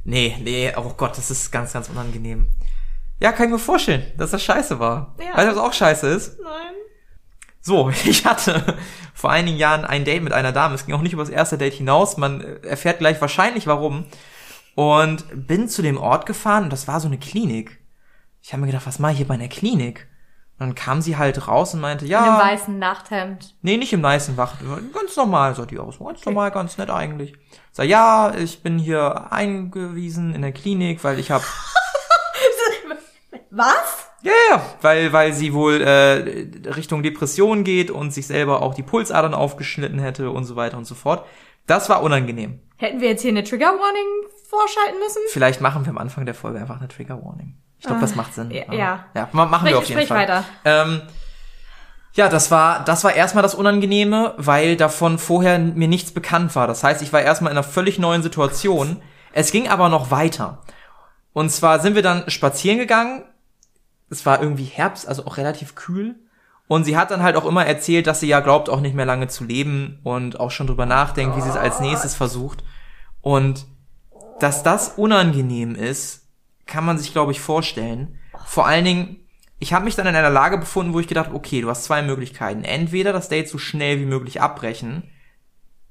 [0.04, 2.46] Nee, nee, oh Gott, das ist ganz, ganz unangenehm.
[3.18, 5.16] Ja, kann ich mir vorstellen, dass das scheiße war.
[5.18, 5.36] Ja.
[5.36, 6.38] Weißt du, was auch scheiße ist?
[6.40, 6.74] Nein.
[7.60, 8.76] So, ich hatte
[9.12, 10.76] vor einigen Jahren ein Date mit einer Dame.
[10.76, 12.16] Es ging auch nicht über das erste Date hinaus.
[12.16, 14.06] Man äh, erfährt gleich wahrscheinlich warum.
[14.76, 17.80] und bin zu dem Ort gefahren und das war so eine Klinik.
[18.40, 20.06] Ich habe mir gedacht, was mache ich hier bei einer Klinik?
[20.62, 22.24] Und dann kam sie halt raus und meinte, ja.
[22.24, 23.56] In einem weißen Nachthemd.
[23.62, 24.54] Nee, nicht im weißen Wach.
[24.94, 25.98] Ganz normal sah die aus.
[25.98, 27.34] Ganz normal, ganz nett eigentlich.
[27.72, 31.42] Sag, ja, ich bin hier eingewiesen in der Klinik, weil ich habe
[33.50, 34.06] Was?
[34.22, 38.84] Ja, ja, weil, weil sie wohl äh, Richtung Depression geht und sich selber auch die
[38.84, 41.26] Pulsadern aufgeschnitten hätte und so weiter und so fort.
[41.66, 42.60] Das war unangenehm.
[42.76, 45.22] Hätten wir jetzt hier eine Trigger Warning vorschalten müssen?
[45.28, 47.56] Vielleicht machen wir am Anfang der Folge einfach eine Trigger Warning.
[47.82, 48.52] Ich glaube, das macht Sinn.
[48.52, 48.72] Ja.
[48.72, 50.18] Ja, ja machen sprich, wir auf jeden sprich Fall.
[50.18, 50.44] weiter.
[50.64, 51.02] Ähm,
[52.14, 56.68] ja, das war, das war erstmal das Unangenehme, weil davon vorher mir nichts bekannt war.
[56.68, 59.02] Das heißt, ich war erstmal in einer völlig neuen Situation.
[59.32, 60.62] Es ging aber noch weiter.
[61.32, 63.24] Und zwar sind wir dann spazieren gegangen.
[64.10, 66.14] Es war irgendwie Herbst, also auch relativ kühl.
[66.68, 69.06] Und sie hat dann halt auch immer erzählt, dass sie ja glaubt, auch nicht mehr
[69.06, 72.62] lange zu leben und auch schon drüber nachdenkt, wie sie es als nächstes versucht.
[73.22, 73.66] Und
[74.38, 76.21] dass das unangenehm ist,
[76.72, 78.18] kann man sich, glaube ich, vorstellen.
[78.46, 81.60] Vor allen Dingen, ich habe mich dann in einer Lage befunden, wo ich gedacht, okay,
[81.60, 82.64] du hast zwei Möglichkeiten.
[82.64, 85.02] Entweder das Date so schnell wie möglich abbrechen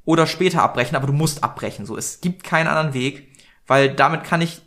[0.05, 1.85] oder später abbrechen, aber du musst abbrechen.
[1.85, 3.29] So, es gibt keinen anderen Weg,
[3.67, 4.63] weil damit kann ich,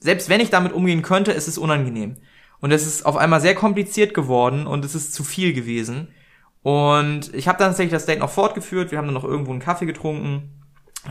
[0.00, 2.16] selbst wenn ich damit umgehen könnte, ist es unangenehm.
[2.60, 6.08] Und es ist auf einmal sehr kompliziert geworden und es ist zu viel gewesen.
[6.62, 8.90] Und ich habe dann tatsächlich das Date noch fortgeführt.
[8.90, 10.60] Wir haben dann noch irgendwo einen Kaffee getrunken.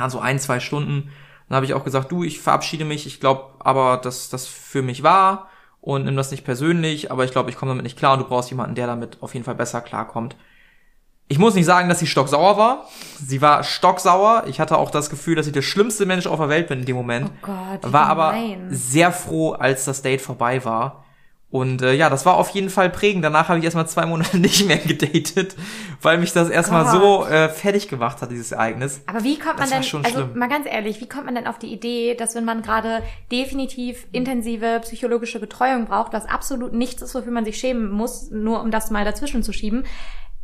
[0.09, 1.09] So ein, zwei Stunden.
[1.49, 3.07] Dann habe ich auch gesagt, du, ich verabschiede mich.
[3.07, 5.49] Ich glaube aber, dass das für mich war
[5.81, 7.11] und nimm das nicht persönlich.
[7.11, 9.33] Aber ich glaube, ich komme damit nicht klar und du brauchst jemanden, der damit auf
[9.33, 10.35] jeden Fall besser klarkommt.
[11.27, 12.87] Ich muss nicht sagen, dass sie stocksauer war.
[13.17, 14.45] Sie war stocksauer.
[14.47, 16.85] Ich hatte auch das Gefühl, dass ich der schlimmste Mensch auf der Welt bin in
[16.85, 17.29] dem Moment.
[17.29, 18.35] Oh Gott, war aber
[18.69, 21.05] sehr froh, als das Date vorbei war.
[21.51, 23.25] Und äh, ja, das war auf jeden Fall prägend.
[23.25, 25.55] Danach habe ich erstmal zwei Monate nicht mehr gedatet,
[26.01, 29.01] weil mich das erstmal so äh, fertig gemacht hat, dieses Ereignis.
[29.07, 30.37] Aber wie kommt man denn, schon also schlimm.
[30.37, 34.05] mal ganz ehrlich, wie kommt man denn auf die Idee, dass wenn man gerade definitiv
[34.11, 38.69] intensive psychologische Betreuung braucht, was absolut nichts ist, wofür man sich schämen muss, nur um
[38.69, 39.85] das mal dazwischen zu schieben,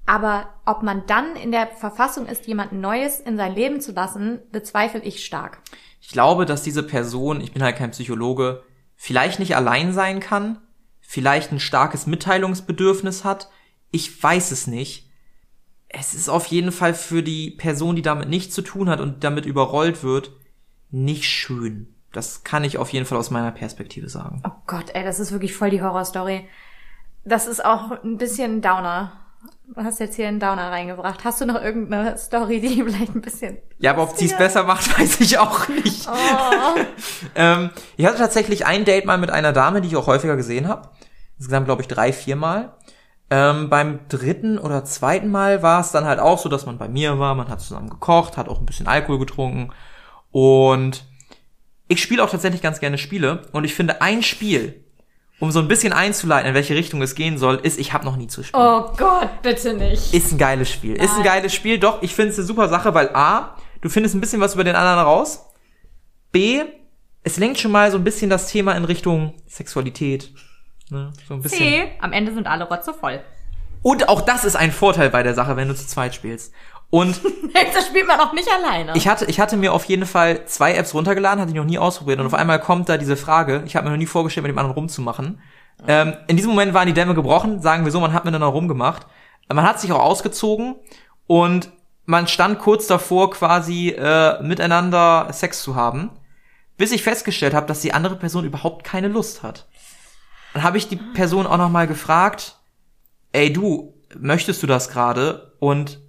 [0.07, 4.39] aber ob man dann in der Verfassung ist, jemand Neues in sein Leben zu lassen,
[4.51, 5.59] bezweifle ich stark.
[5.99, 8.63] Ich glaube, dass diese Person, ich bin halt kein Psychologe,
[8.95, 10.59] vielleicht nicht allein sein kann,
[11.07, 13.49] vielleicht ein starkes Mitteilungsbedürfnis hat.
[13.91, 15.09] Ich weiß es nicht.
[15.87, 19.23] Es ist auf jeden Fall für die Person, die damit nichts zu tun hat und
[19.23, 20.31] damit überrollt wird,
[20.91, 21.93] nicht schön.
[22.11, 24.41] Das kann ich auf jeden Fall aus meiner Perspektive sagen.
[24.45, 26.47] Oh Gott, ey, das ist wirklich voll die Horrorstory.
[27.23, 29.24] Das ist auch ein bisschen Downer.
[29.67, 31.23] Du hast jetzt hier einen Downer reingebracht.
[31.23, 33.57] Hast du noch irgendeine Story, die vielleicht ein bisschen...
[33.79, 36.07] Ja, aber ob sie es besser macht, weiß ich auch nicht.
[36.07, 36.79] Oh.
[37.37, 40.69] Ähm, ich hatte tatsächlich ein Date mal mit einer Dame, die ich auch häufiger gesehen
[40.69, 40.89] habe.
[41.37, 42.73] Insgesamt, glaube ich, drei, vier Mal.
[43.29, 46.87] Ähm, beim dritten oder zweiten Mal war es dann halt auch so, dass man bei
[46.87, 49.73] mir war, man hat zusammen gekocht, hat auch ein bisschen Alkohol getrunken.
[50.31, 51.05] Und
[51.87, 53.41] ich spiele auch tatsächlich ganz gerne Spiele.
[53.51, 54.84] Und ich finde, ein Spiel,
[55.39, 58.15] um so ein bisschen einzuleiten, in welche Richtung es gehen soll, ist, ich habe noch
[58.15, 58.63] nie zu spielen.
[58.63, 60.13] oh Gott, bitte nicht.
[60.13, 60.95] Ist ein geiles Spiel.
[60.95, 61.25] Ist ein Nein.
[61.25, 61.77] geiles Spiel.
[61.77, 64.63] Doch, ich finde es eine super Sache, weil A, du findest ein bisschen was über
[64.63, 65.45] den anderen raus.
[66.31, 66.61] B,
[67.23, 70.31] es lenkt schon mal so ein bisschen das Thema in Richtung Sexualität.
[70.89, 71.11] Ne?
[71.27, 71.59] So ein bisschen.
[71.59, 73.19] C, am Ende sind alle Rotze voll.
[73.81, 76.53] Und auch das ist ein Vorteil bei der Sache, wenn du zu zweit spielst.
[76.89, 77.19] Und
[77.73, 78.93] Das spielt man auch nicht alleine.
[78.95, 81.79] ich hatte, ich hatte mir auf jeden Fall zwei Apps runtergeladen, hatte ich noch nie
[81.79, 82.19] ausprobiert.
[82.19, 84.57] Und auf einmal kommt da diese Frage, ich habe mir noch nie vorgestellt, mit dem
[84.57, 85.41] anderen rumzumachen.
[85.87, 89.05] Ähm, in diesem Moment waren die Dämme gebrochen, sagen wir so, man hat miteinander rumgemacht.
[89.47, 90.75] Man hat sich auch ausgezogen
[91.27, 91.69] und
[92.05, 96.11] man stand kurz davor, quasi äh, miteinander Sex zu haben,
[96.77, 99.67] bis ich festgestellt habe, dass die andere Person überhaupt keine Lust hat.
[100.53, 102.57] Dann habe ich die Person auch noch mal gefragt,
[103.33, 105.53] ey du, möchtest du das gerade?
[105.59, 105.99] Und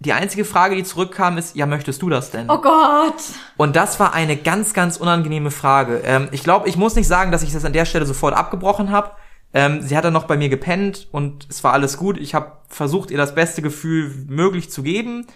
[0.00, 2.50] die einzige Frage, die zurückkam, ist, ja, möchtest du das denn?
[2.50, 3.14] oh Gott.
[3.56, 6.02] Und das war eine ganz, ganz unangenehme Frage.
[6.04, 8.90] Ähm, ich glaube, ich muss nicht sagen, dass ich das an der Stelle sofort abgebrochen
[8.90, 9.12] habe.
[9.54, 12.18] Ähm, sie hat dann noch bei mir gepennt und es war alles gut.
[12.18, 15.26] Ich habe versucht, ihr das beste Gefühl möglich zu geben.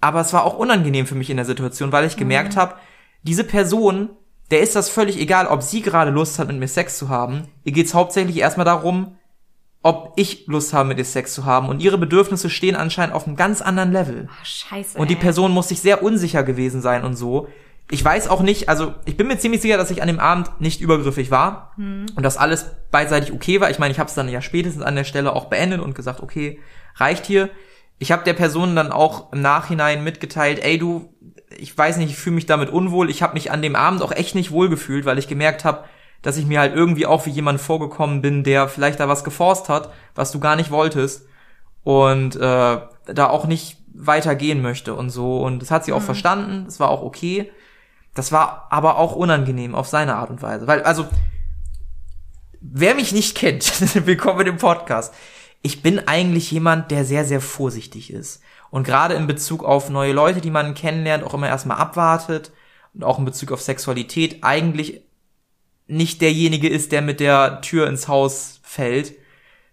[0.00, 2.74] Aber es war auch unangenehm für mich in der Situation, weil ich gemerkt habe,
[3.22, 4.10] diese Person,
[4.50, 7.48] der ist das völlig egal, ob sie gerade Lust hat, mit mir Sex zu haben.
[7.64, 9.16] Ihr geht's hauptsächlich erstmal darum,
[9.82, 11.68] ob ich Lust habe, mit ihr Sex zu haben.
[11.68, 14.28] Und ihre Bedürfnisse stehen anscheinend auf einem ganz anderen Level.
[14.30, 14.98] Oh, scheiße.
[14.98, 15.20] Und die ey.
[15.20, 17.48] Person muss sich sehr unsicher gewesen sein und so.
[17.92, 20.48] Ich weiß auch nicht, also ich bin mir ziemlich sicher, dass ich an dem Abend
[20.60, 23.68] nicht übergriffig war und dass alles beidseitig okay war.
[23.68, 26.20] Ich meine, ich habe es dann ja spätestens an der Stelle auch beendet und gesagt,
[26.20, 26.60] okay,
[26.94, 27.50] reicht hier.
[27.98, 31.12] Ich habe der Person dann auch im Nachhinein mitgeteilt, ey du,
[31.58, 33.10] ich weiß nicht, ich fühle mich damit unwohl.
[33.10, 35.84] Ich habe mich an dem Abend auch echt nicht wohl gefühlt, weil ich gemerkt habe,
[36.22, 39.68] dass ich mir halt irgendwie auch wie jemand vorgekommen bin, der vielleicht da was geforst
[39.68, 41.26] hat, was du gar nicht wolltest
[41.82, 45.40] und äh, da auch nicht weitergehen möchte und so.
[45.42, 47.50] Und das hat sie auch verstanden, das war auch okay.
[48.14, 50.66] Das war aber auch unangenehm auf seine Art und Weise.
[50.66, 51.06] Weil, also,
[52.60, 53.72] wer mich nicht kennt,
[54.06, 55.14] willkommen im Podcast.
[55.62, 58.42] Ich bin eigentlich jemand, der sehr, sehr vorsichtig ist.
[58.70, 62.52] Und gerade in Bezug auf neue Leute, die man kennenlernt, auch immer erstmal abwartet.
[62.94, 65.02] Und auch in Bezug auf Sexualität eigentlich
[65.90, 69.14] nicht derjenige ist, der mit der Tür ins Haus fällt,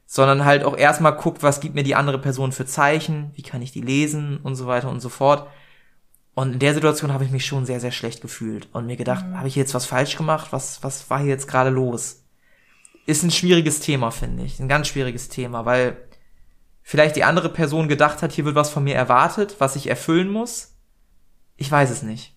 [0.06, 3.62] sondern halt auch erstmal guckt, was gibt mir die andere Person für Zeichen, wie kann
[3.62, 5.48] ich die lesen und so weiter und so fort.
[6.34, 9.26] Und in der Situation habe ich mich schon sehr, sehr schlecht gefühlt und mir gedacht,
[9.26, 9.38] mhm.
[9.38, 10.48] habe ich jetzt was falsch gemacht?
[10.52, 12.24] Was, was war hier jetzt gerade los?
[13.06, 14.60] Ist ein schwieriges Thema, finde ich.
[14.60, 15.98] Ein ganz schwieriges Thema, weil
[16.84, 20.30] vielleicht die andere Person gedacht hat, hier wird was von mir erwartet, was ich erfüllen
[20.30, 20.76] muss.
[21.56, 22.37] Ich weiß es nicht.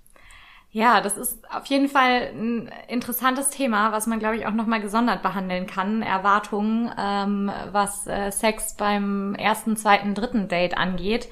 [0.72, 4.80] Ja, das ist auf jeden Fall ein interessantes Thema, was man, glaube ich, auch nochmal
[4.80, 6.02] gesondert behandeln kann.
[6.02, 11.28] Erwartungen, ähm, was äh, Sex beim ersten, zweiten, dritten Date angeht.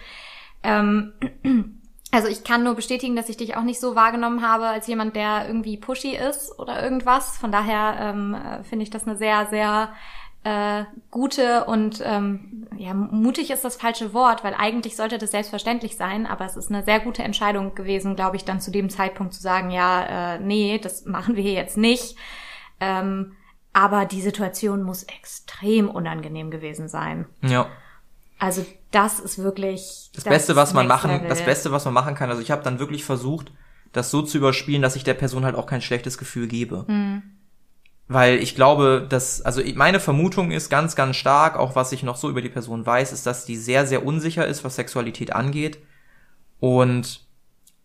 [0.64, 1.12] Ähm,
[2.10, 5.14] also ich kann nur bestätigen, dass ich dich auch nicht so wahrgenommen habe als jemand,
[5.14, 7.38] der irgendwie pushy ist oder irgendwas.
[7.38, 9.92] Von daher ähm, äh, finde ich das eine sehr, sehr
[10.44, 15.96] äh, gute und ähm, ja, mutig ist das falsche Wort, weil eigentlich sollte das selbstverständlich
[15.96, 19.34] sein, aber es ist eine sehr gute Entscheidung gewesen, glaube ich, dann zu dem Zeitpunkt
[19.34, 22.16] zu sagen, ja, äh, nee, das machen wir hier jetzt nicht.
[22.80, 23.32] Ähm,
[23.72, 27.26] aber die Situation muss extrem unangenehm gewesen sein.
[27.42, 27.68] Ja.
[28.38, 31.28] Also das ist wirklich das, das Beste, was man machen, Level.
[31.28, 32.30] das Beste, was man machen kann.
[32.30, 33.52] Also ich habe dann wirklich versucht,
[33.92, 36.84] das so zu überspielen, dass ich der Person halt auch kein schlechtes Gefühl gebe.
[36.86, 37.22] Mhm.
[38.08, 42.16] Weil ich glaube, dass, also meine Vermutung ist ganz, ganz stark, auch was ich noch
[42.16, 45.78] so über die Person weiß, ist, dass die sehr, sehr unsicher ist, was Sexualität angeht.
[46.58, 47.26] Und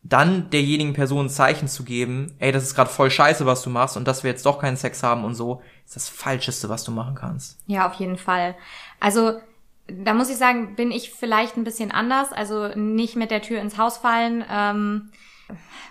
[0.01, 3.69] dann derjenigen Person ein Zeichen zu geben, ey, das ist gerade voll scheiße, was du
[3.69, 6.83] machst und dass wir jetzt doch keinen Sex haben und so, ist das Falscheste, was
[6.83, 7.59] du machen kannst.
[7.67, 8.55] Ja, auf jeden Fall.
[8.99, 9.39] Also,
[9.87, 12.31] da muss ich sagen, bin ich vielleicht ein bisschen anders.
[12.31, 14.43] Also nicht mit der Tür ins Haus fallen.
[14.49, 15.11] Ähm,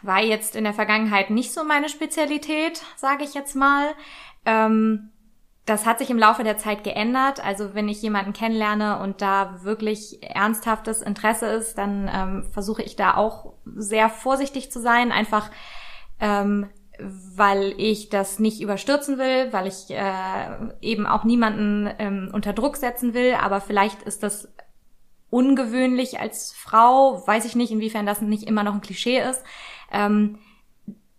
[0.03, 3.93] war jetzt in der Vergangenheit nicht so meine Spezialität, sage ich jetzt mal.
[4.45, 5.11] Ähm,
[5.65, 7.45] das hat sich im Laufe der Zeit geändert.
[7.45, 12.97] Also wenn ich jemanden kennenlerne und da wirklich ernsthaftes Interesse ist, dann ähm, versuche ich
[12.97, 15.51] da auch sehr vorsichtig zu sein, einfach
[16.19, 22.53] ähm, weil ich das nicht überstürzen will, weil ich äh, eben auch niemanden ähm, unter
[22.53, 23.35] Druck setzen will.
[23.41, 24.53] Aber vielleicht ist das
[25.33, 29.43] ungewöhnlich als Frau, weiß ich nicht, inwiefern das nicht immer noch ein Klischee ist.
[29.91, 30.39] Ähm,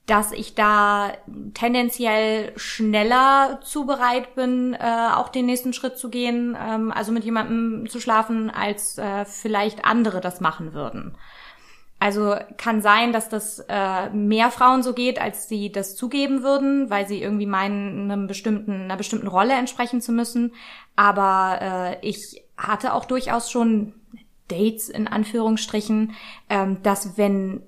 [0.05, 1.13] dass ich da
[1.53, 7.23] tendenziell schneller zu bereit bin, äh, auch den nächsten Schritt zu gehen, ähm, also mit
[7.23, 11.17] jemandem zu schlafen, als äh, vielleicht andere das machen würden.
[11.99, 16.89] Also kann sein, dass das äh, mehr Frauen so geht, als sie das zugeben würden,
[16.89, 20.53] weil sie irgendwie meinen, einem bestimmten, einer bestimmten Rolle entsprechen zu müssen.
[20.97, 23.93] Aber äh, ich hatte auch durchaus schon
[24.47, 26.13] Dates in Anführungsstrichen,
[26.49, 27.63] ähm, dass wenn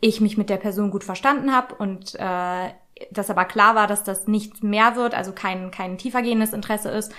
[0.00, 2.70] ich mich mit der Person gut verstanden habe und äh,
[3.10, 7.12] das aber klar war, dass das nicht mehr wird, also kein, kein tiefergehendes Interesse ist,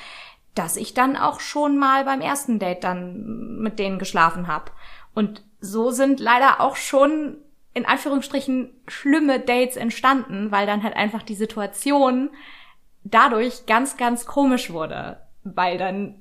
[0.56, 4.72] dass ich dann auch schon mal beim ersten Date dann mit denen geschlafen habe.
[5.14, 7.38] Und so sind leider auch schon
[7.74, 12.32] in Anführungsstrichen schlimme Dates entstanden, weil dann halt einfach die Situation
[13.04, 16.16] dadurch ganz, ganz komisch wurde, weil dann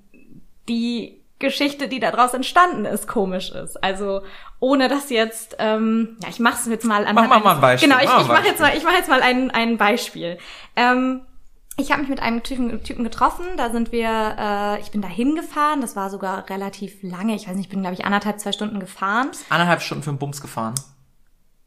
[0.69, 3.83] die Geschichte, die daraus entstanden ist, komisch ist.
[3.83, 4.23] Also
[4.59, 7.15] ohne dass jetzt, ähm, ja, ich mache es jetzt mal an.
[7.15, 7.91] Mach, mach mal ein Beispiel.
[7.91, 10.39] Genau, ich, ich mache jetzt mal, ich mache jetzt mal ein, ein Beispiel.
[10.77, 11.23] Ähm,
[11.77, 15.09] ich habe mich mit einem Typen, Typen getroffen, da sind wir, äh, ich bin da
[15.09, 18.53] hingefahren, das war sogar relativ lange, ich weiß nicht, ich bin, glaube ich, anderthalb, zwei
[18.53, 19.31] Stunden gefahren.
[19.51, 20.75] Anderthalb Stunden für einen Bums gefahren.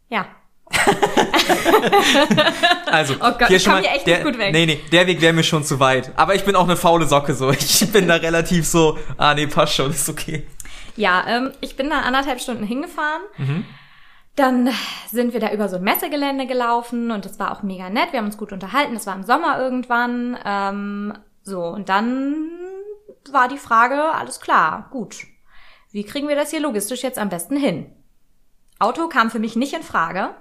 [0.08, 0.26] Ja,
[2.92, 4.54] also, oh Gott, hier schon mal, echt der, gut weg.
[4.54, 6.12] Nee, nee, der Weg wäre mir schon zu weit.
[6.16, 7.50] Aber ich bin auch eine faule Socke so.
[7.52, 10.48] Ich bin da relativ so, ah nee, passt schon, ist okay.
[10.96, 13.22] Ja, ähm, ich bin da anderthalb Stunden hingefahren.
[13.38, 13.66] Mhm.
[14.36, 14.70] Dann
[15.12, 18.12] sind wir da über so ein Messegelände gelaufen und das war auch mega nett.
[18.12, 18.94] Wir haben uns gut unterhalten.
[18.94, 20.38] Das war im Sommer irgendwann.
[20.46, 22.52] Ähm, so, und dann
[23.32, 25.26] war die Frage, alles klar, gut.
[25.92, 27.92] Wie kriegen wir das hier logistisch jetzt am besten hin?
[28.78, 30.36] Auto kam für mich nicht in Frage.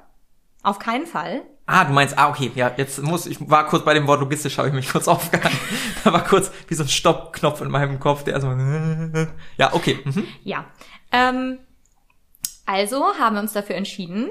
[0.63, 1.43] Auf keinen Fall.
[1.67, 4.57] Ah, du meinst, ah, okay, ja, jetzt muss, ich war kurz bei dem Wort logistisch,
[4.59, 5.59] habe ich mich kurz aufgehalten.
[6.03, 8.49] da war kurz wie so ein Stoppknopf in meinem Kopf, der so,
[9.59, 9.99] ja, okay.
[10.05, 10.27] Mhm.
[10.45, 10.65] Ja,
[11.13, 11.59] ähm,
[12.65, 14.31] also haben wir uns dafür entschieden,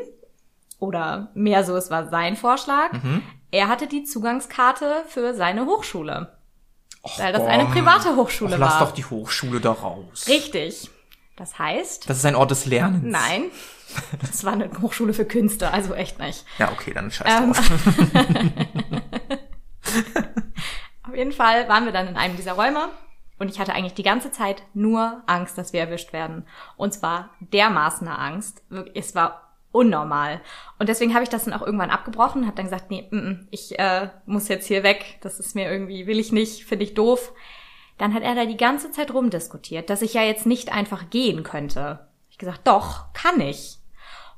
[0.79, 2.91] oder mehr so, es war sein Vorschlag.
[2.91, 3.23] Mhm.
[3.51, 6.37] Er hatte die Zugangskarte für seine Hochschule.
[7.03, 8.67] Och, weil das eine private Hochschule Och, war.
[8.67, 10.25] Lass doch die Hochschule da raus.
[10.27, 10.89] Richtig.
[11.37, 12.09] Das heißt.
[12.09, 13.03] Das ist ein Ort des Lernens.
[13.05, 13.45] Nein.
[14.19, 16.45] Das war eine Hochschule für Künste, also echt nicht.
[16.59, 17.53] Ja, okay, dann scheiß ähm,
[21.07, 22.89] Auf jeden Fall waren wir dann in einem dieser Räume
[23.39, 26.45] und ich hatte eigentlich die ganze Zeit nur Angst, dass wir erwischt werden.
[26.75, 28.61] Und zwar dermaßen Angst.
[28.93, 30.41] Es war unnormal.
[30.79, 33.47] Und deswegen habe ich das dann auch irgendwann abgebrochen, habe dann gesagt, nee, m -m,
[33.51, 36.93] ich äh, muss jetzt hier weg, das ist mir irgendwie, will ich nicht, finde ich
[36.93, 37.31] doof.
[37.97, 41.43] Dann hat er da die ganze Zeit rumdiskutiert, dass ich ja jetzt nicht einfach gehen
[41.43, 41.99] könnte.
[42.29, 43.77] Ich gesagt, doch, kann ich.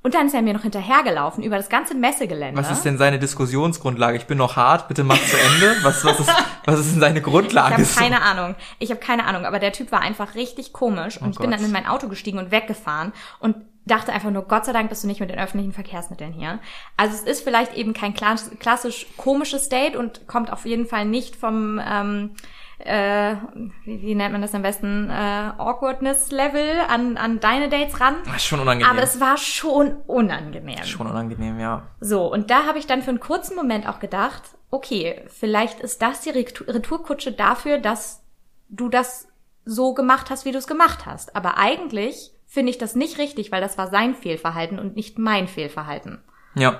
[0.01, 2.57] Und dann ist er mir noch hinterhergelaufen über das ganze Messegelände.
[2.61, 4.15] Was ist denn seine Diskussionsgrundlage?
[4.15, 5.75] Ich bin noch hart, bitte mach zu Ende.
[5.83, 6.31] Was, was, ist,
[6.63, 7.81] was ist denn seine Grundlage?
[7.81, 8.55] Ich habe keine Ahnung.
[8.79, 11.49] Ich habe keine Ahnung, aber der Typ war einfach richtig komisch und Oh ich bin
[11.49, 11.59] Gott.
[11.59, 15.03] dann in mein Auto gestiegen und weggefahren und dachte einfach nur, Gott sei Dank bist
[15.03, 16.59] du nicht mit den öffentlichen Verkehrsmitteln hier.
[16.95, 21.03] Also es ist vielleicht eben kein klass- klassisch komisches Date und kommt auf jeden Fall
[21.03, 22.35] nicht vom ähm,
[22.79, 23.35] äh,
[23.83, 28.15] wie, wie nennt man das am besten, äh, Awkwardness-Level an, an deine Dates ran.
[28.35, 28.91] Ist schon unangenehm.
[28.91, 30.83] Aber es war schon unangenehm.
[30.83, 31.87] schon unangenehm, ja.
[31.99, 36.01] So, und da habe ich dann für einen kurzen Moment auch gedacht, okay, vielleicht ist
[36.01, 38.23] das die Retour- Retourkutsche dafür, dass
[38.69, 39.27] du das
[39.65, 41.35] so gemacht hast, wie du es gemacht hast.
[41.35, 45.47] Aber eigentlich finde ich das nicht richtig, weil das war sein Fehlverhalten und nicht mein
[45.47, 46.23] Fehlverhalten.
[46.55, 46.79] Ja.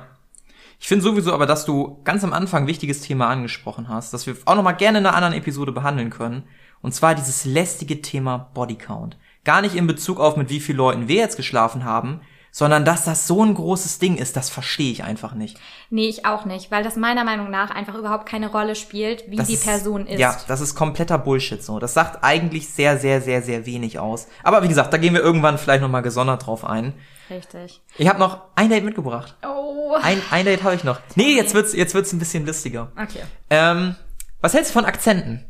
[0.80, 4.26] Ich finde sowieso aber, dass du ganz am Anfang ein wichtiges Thema angesprochen hast, das
[4.26, 6.44] wir auch noch mal gerne in einer anderen Episode behandeln können.
[6.82, 9.18] Und zwar dieses lästige Thema Bodycount.
[9.44, 13.04] Gar nicht in Bezug auf, mit wie vielen Leuten wir jetzt geschlafen haben, sondern dass
[13.04, 15.60] das so ein großes Ding ist, das verstehe ich einfach nicht.
[15.89, 19.36] Nee, ich auch nicht, weil das meiner Meinung nach einfach überhaupt keine Rolle spielt, wie
[19.36, 20.20] Das die Person ist.
[20.20, 21.80] Ja, das ist kompletter Bullshit so.
[21.80, 24.28] Das sagt eigentlich sehr, sehr, sehr, sehr wenig aus.
[24.44, 26.94] Aber wie gesagt, da gehen wir irgendwann vielleicht noch mal gesondert drauf ein.
[27.30, 27.82] Richtig.
[27.98, 29.36] Ich habe noch ein Date mitgebracht.
[29.44, 29.96] Oh.
[30.02, 31.00] Ein, ein Date habe ich noch.
[31.15, 32.92] Nee, jetzt wird's, jetzt wird's ein bisschen lustiger.
[32.96, 33.22] Okay.
[33.50, 33.96] Ähm,
[34.42, 35.46] was hältst du von Akzenten?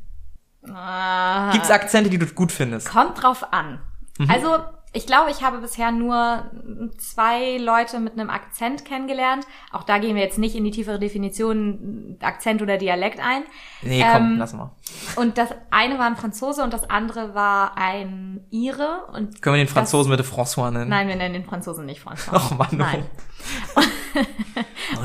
[0.68, 1.52] Ah.
[1.52, 2.90] Gibt's Akzente, die du gut findest?
[2.90, 3.80] Kommt drauf an.
[4.18, 4.30] Mhm.
[4.30, 4.60] Also,
[4.92, 6.50] ich glaube, ich habe bisher nur
[6.98, 9.46] zwei Leute mit einem Akzent kennengelernt.
[9.72, 13.44] Auch da gehen wir jetzt nicht in die tiefere Definition Akzent oder Dialekt ein.
[13.84, 14.72] Nee, komm, Ähm, lass mal.
[15.16, 19.06] Und das eine war ein Franzose und das andere war ein Ire.
[19.14, 20.90] Und Können wir den das- Franzosen bitte François nennen?
[20.90, 22.34] Nein, wir nennen den Franzosen nicht François.
[22.36, 23.06] Och Mann, Nein.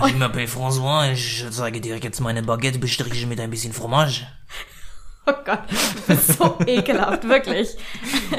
[0.00, 4.26] Oh, je m'appelle François, ich zeige dir jetzt meine Baguette bestrichen mit ein bisschen Fromage.
[5.26, 7.76] Oh Gott, du bist so ekelhaft, wirklich.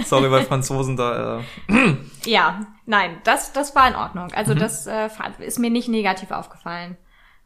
[0.06, 1.40] Sorry, weil Franzosen da.
[1.70, 1.96] Äh,
[2.26, 4.32] Ja, nein, das, das war in Ordnung.
[4.34, 4.60] Also Mhm.
[4.60, 6.98] das äh, ist mir nicht negativ aufgefallen.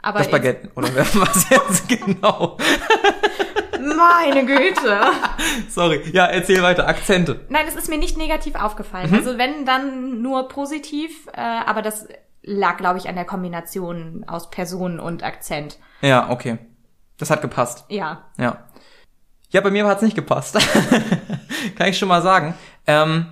[0.01, 2.57] Aber das Baguette, oder was jetzt genau?
[3.79, 4.99] Meine Güte.
[5.69, 6.01] Sorry.
[6.11, 6.87] Ja, erzähl weiter.
[6.87, 7.45] Akzente.
[7.49, 9.09] Nein, es ist mir nicht negativ aufgefallen.
[9.09, 9.15] Mhm.
[9.17, 11.27] Also wenn, dann nur positiv.
[11.33, 12.07] Äh, aber das
[12.41, 15.77] lag, glaube ich, an der Kombination aus Person und Akzent.
[16.01, 16.57] Ja, okay.
[17.17, 17.85] Das hat gepasst.
[17.89, 18.25] Ja.
[18.37, 18.65] Ja.
[19.51, 20.57] Ja, bei mir hat's nicht gepasst.
[21.75, 22.53] Kann ich schon mal sagen.
[22.85, 23.27] Ähm,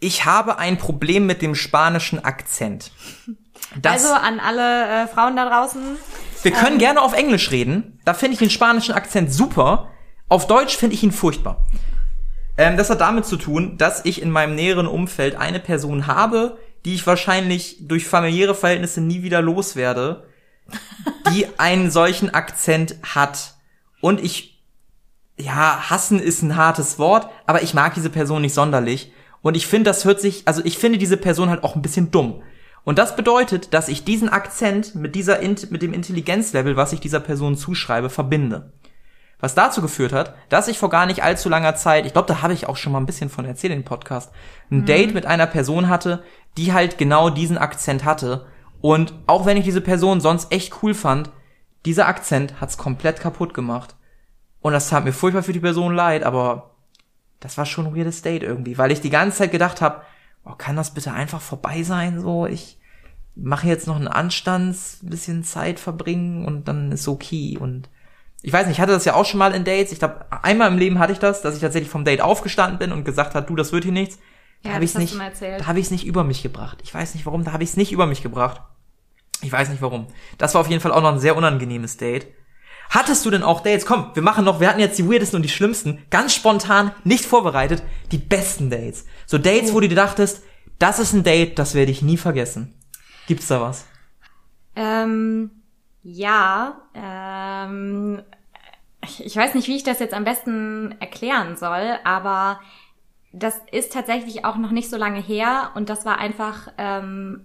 [0.00, 2.92] ich habe ein Problem mit dem spanischen Akzent.
[3.80, 5.82] Das, also an alle äh, Frauen da draußen.
[6.42, 8.00] wir können gerne auf Englisch reden.
[8.04, 9.88] Da finde ich den spanischen Akzent super.
[10.28, 11.66] Auf Deutsch finde ich ihn furchtbar.
[12.58, 16.58] Ähm, das hat damit zu tun, dass ich in meinem näheren Umfeld eine Person habe,
[16.84, 20.26] die ich wahrscheinlich durch familiäre Verhältnisse nie wieder loswerde,
[21.32, 23.54] die einen solchen Akzent hat.
[24.00, 24.57] Und ich,
[25.38, 29.12] ja, hassen ist ein hartes Wort, aber ich mag diese Person nicht sonderlich.
[29.40, 32.10] Und ich finde, das hört sich, also ich finde diese Person halt auch ein bisschen
[32.10, 32.42] dumm.
[32.84, 37.00] Und das bedeutet, dass ich diesen Akzent mit dieser, Int- mit dem Intelligenzlevel, was ich
[37.00, 38.72] dieser Person zuschreibe, verbinde.
[39.40, 42.42] Was dazu geführt hat, dass ich vor gar nicht allzu langer Zeit, ich glaube, da
[42.42, 44.32] habe ich auch schon mal ein bisschen von erzählt im Podcast,
[44.70, 46.24] ein Date mit einer Person hatte,
[46.56, 48.46] die halt genau diesen Akzent hatte.
[48.80, 51.30] Und auch wenn ich diese Person sonst echt cool fand,
[51.84, 53.94] dieser Akzent hat's komplett kaputt gemacht.
[54.60, 56.74] Und das tat mir furchtbar für die Person leid, aber
[57.40, 60.02] das war schon ein weirdes Date irgendwie, weil ich die ganze Zeit gedacht habe,
[60.44, 62.20] oh, kann das bitte einfach vorbei sein?
[62.20, 62.78] So, ich
[63.34, 67.56] mache jetzt noch einen Anstands, bisschen Zeit verbringen und dann ist okay.
[67.58, 67.88] Und
[68.42, 69.92] ich weiß nicht, ich hatte das ja auch schon mal in Dates.
[69.92, 72.92] Ich glaube, einmal im Leben hatte ich das, dass ich tatsächlich vom Date aufgestanden bin
[72.92, 74.18] und gesagt hat, du, das wird hier nichts.
[74.64, 75.14] Da Ja, habe ich hast nicht,
[75.56, 76.80] da habe ich es nicht über mich gebracht.
[76.82, 78.60] Ich weiß nicht warum, da habe ich es nicht über mich gebracht.
[79.42, 80.08] Ich weiß nicht warum.
[80.36, 82.26] Das war auf jeden Fall auch noch ein sehr unangenehmes Date.
[82.90, 83.84] Hattest du denn auch Dates?
[83.84, 87.24] Komm, wir machen noch, wir hatten jetzt die weirdesten und die schlimmsten, ganz spontan, nicht
[87.24, 89.04] vorbereitet, die besten Dates.
[89.26, 90.42] So Dates, wo du dir dachtest,
[90.78, 92.74] das ist ein Date, das werde ich nie vergessen.
[93.26, 93.84] Gibt's da was?
[94.74, 95.50] Ähm,
[96.02, 98.22] ja, ähm,
[99.02, 102.60] ich, weiß nicht, wie ich das jetzt am besten erklären soll, aber
[103.32, 107.44] das ist tatsächlich auch noch nicht so lange her und das war einfach ähm,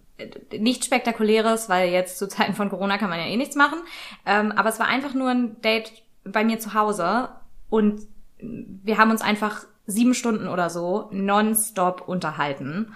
[0.58, 3.80] nichts Spektakuläres, weil jetzt zu Zeiten von Corona kann man ja eh nichts machen.
[4.26, 5.92] Ähm, aber es war einfach nur ein Date
[6.24, 7.30] bei mir zu Hause
[7.70, 8.02] und
[8.40, 12.94] wir haben uns einfach sieben Stunden oder so nonstop unterhalten.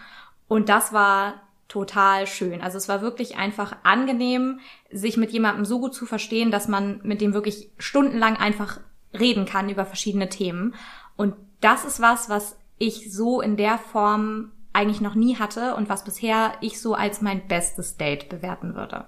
[0.47, 2.61] Und das war total schön.
[2.61, 4.59] Also es war wirklich einfach angenehm,
[4.91, 8.79] sich mit jemandem so gut zu verstehen, dass man mit dem wirklich stundenlang einfach
[9.17, 10.75] reden kann über verschiedene Themen.
[11.17, 15.89] Und das ist was, was ich so in der Form eigentlich noch nie hatte und
[15.89, 19.05] was bisher ich so als mein bestes Date bewerten würde.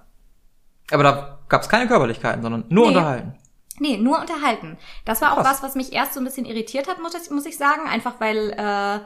[0.90, 2.96] Aber da gab es keine Körperlichkeiten, sondern nur Nee.
[2.96, 3.34] unterhalten.
[3.78, 4.76] Nee, nur unterhalten.
[5.06, 5.62] Das war auch Krass.
[5.62, 7.88] was, was mich erst so ein bisschen irritiert hat, muss ich, muss ich sagen.
[7.88, 9.00] Einfach weil, äh,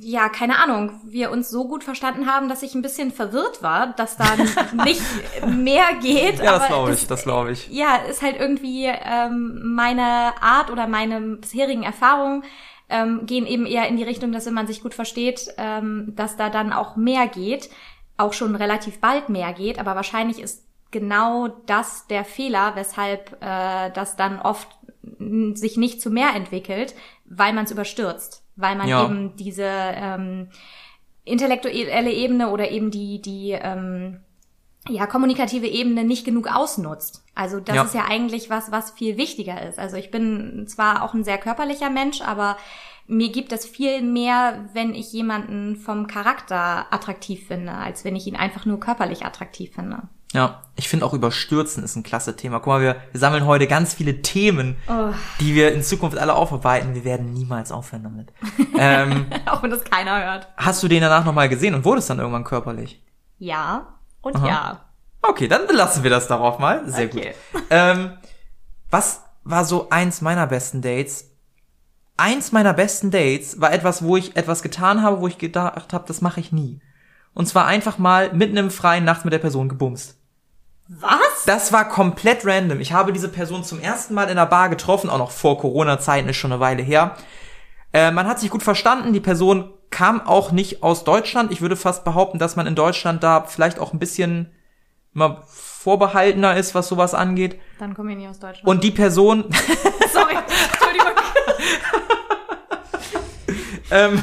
[0.00, 3.88] ja, keine Ahnung, wir uns so gut verstanden haben, dass ich ein bisschen verwirrt war,
[3.94, 4.26] dass da
[4.84, 5.02] nicht
[5.46, 6.38] mehr geht.
[6.38, 7.68] Ja, das glaube ich, das glaube ich.
[7.68, 12.44] ja, ist halt irgendwie ähm, meine Art oder meine bisherigen Erfahrungen
[12.90, 16.36] ähm, gehen eben eher in die Richtung, dass wenn man sich gut versteht, ähm, dass
[16.36, 17.70] da dann auch mehr geht,
[18.16, 23.90] auch schon relativ bald mehr geht, aber wahrscheinlich ist genau das der Fehler, weshalb äh,
[23.92, 24.68] das dann oft
[25.54, 29.04] sich nicht zu mehr entwickelt, weil man es überstürzt, weil man Ja.
[29.04, 30.48] eben diese ähm,
[31.24, 34.20] intellektuelle Ebene oder eben die die ähm,
[34.88, 37.22] ja, kommunikative Ebene nicht genug ausnutzt.
[37.34, 37.82] Also das Ja.
[37.84, 39.78] ist ja eigentlich was, was viel wichtiger ist.
[39.78, 42.56] Also ich bin zwar auch ein sehr körperlicher Mensch, aber
[43.06, 48.26] mir gibt es viel mehr, wenn ich jemanden vom Charakter attraktiv finde, als wenn ich
[48.26, 50.02] ihn einfach nur körperlich attraktiv finde.
[50.32, 52.58] Ja, ich finde auch überstürzen ist ein klasse Thema.
[52.58, 55.12] Guck mal, wir, wir sammeln heute ganz viele Themen, Oh.
[55.40, 56.94] die wir in Zukunft alle aufarbeiten.
[56.94, 58.32] Wir werden niemals aufhören damit.
[58.78, 60.48] ähm, Auch wenn das keiner hört.
[60.56, 63.02] hast du den danach nochmal gesehen und wurdest dann irgendwann körperlich?
[63.38, 63.88] Ja
[64.20, 64.46] und Aha.
[64.46, 64.84] ja.
[65.22, 66.88] Okay, dann belassen wir das darauf mal.
[66.88, 67.34] Sehr Okay.
[67.52, 67.62] gut.
[67.70, 68.12] Ähm,
[68.90, 71.30] was war so eins meiner besten Dates?
[72.16, 76.04] Eins meiner besten Dates war etwas, wo ich etwas getan habe, wo ich gedacht habe,
[76.06, 76.80] das mache ich nie.
[77.32, 80.16] Und zwar einfach mal mitten im Freien nachts mit der Person gebumst.
[80.88, 81.44] Was?
[81.46, 82.80] Das war komplett random.
[82.80, 86.28] Ich habe diese Person zum ersten Mal in der Bar getroffen, auch noch vor Corona-Zeiten,
[86.28, 87.14] ist schon eine Weile her.
[87.92, 89.12] Äh, man hat sich gut verstanden.
[89.12, 91.52] Die Person kam auch nicht aus Deutschland.
[91.52, 94.52] Ich würde fast behaupten, dass man in Deutschland da vielleicht auch ein bisschen
[95.12, 97.58] mal vorbehaltener ist, was sowas angeht.
[97.78, 98.66] Dann komme ich nicht aus Deutschland.
[98.66, 99.44] Und die Person,
[100.12, 101.12] Sorry, Entschuldigung.
[103.90, 104.22] ähm,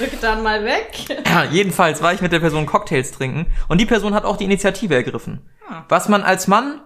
[0.00, 1.22] Rück dann mal weg.
[1.26, 4.44] ja, jedenfalls war ich mit der Person Cocktails trinken und die Person hat auch die
[4.44, 5.42] Initiative ergriffen.
[5.88, 6.80] Was man als Mann,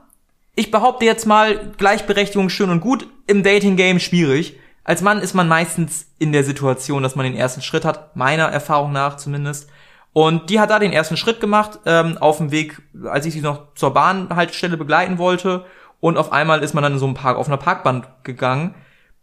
[0.55, 4.59] ich behaupte jetzt mal, Gleichberechtigung schön und gut, im Dating-Game schwierig.
[4.89, 8.47] Als Mann ist man meistens in der Situation, dass man den ersten Schritt hat, meiner
[8.47, 9.68] Erfahrung nach zumindest.
[10.14, 13.43] Und die hat da den ersten Schritt gemacht, ähm, auf dem Weg, als ich sie
[13.43, 15.66] noch zur Bahnhaltestelle begleiten wollte.
[16.01, 18.74] Und auf einmal ist man dann in so einem Park, auf einer Parkbahn gegangen.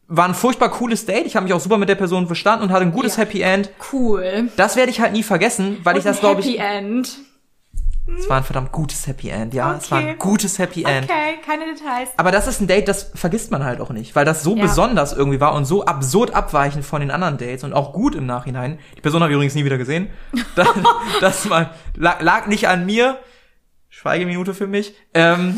[0.08, 1.26] War ein furchtbar cooles Date.
[1.26, 3.24] Ich habe mich auch super mit der Person verstanden und hatte ein gutes Ja.
[3.24, 3.72] Happy End.
[3.92, 4.52] Cool.
[4.58, 6.60] Das werde ich halt nie vergessen, weil ich das glaube Happy ich.
[6.60, 7.18] End.
[8.20, 9.76] Es war ein verdammt gutes Happy End, ja.
[9.76, 10.10] Es war Okay.
[10.12, 11.10] ein gutes Happy End.
[11.10, 12.10] Okay, keine Details.
[12.18, 14.62] Aber das ist ein Date, das vergisst man halt auch nicht, weil das so Ja.
[14.62, 18.26] besonders irgendwie war und so absurd abweichend von den anderen Dates und auch gut im
[18.28, 18.78] Nachhinein.
[18.96, 20.10] Die Person habe ich übrigens nie wieder gesehen.
[20.56, 20.68] Das,
[21.20, 23.18] das mal, lag, lag nicht an mir.
[23.90, 24.94] Schweigeminute für mich.
[25.14, 25.58] Ähm,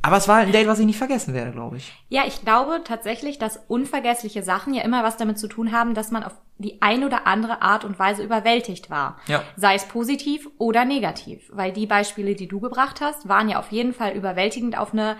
[0.00, 1.92] aber es war halt ein Date, was ich nicht vergessen werde, glaube ich.
[2.08, 6.10] Ja, ich glaube tatsächlich, dass unvergessliche Sachen ja immer was damit zu tun haben, dass
[6.10, 9.18] man auf die ein oder andere Art und Weise überwältigt war.
[9.26, 9.42] Ja.
[9.56, 11.50] Sei es positiv oder negativ.
[11.52, 15.16] Weil die Beispiele, die du gebracht hast, waren ja auf jeden Fall überwältigend auf eine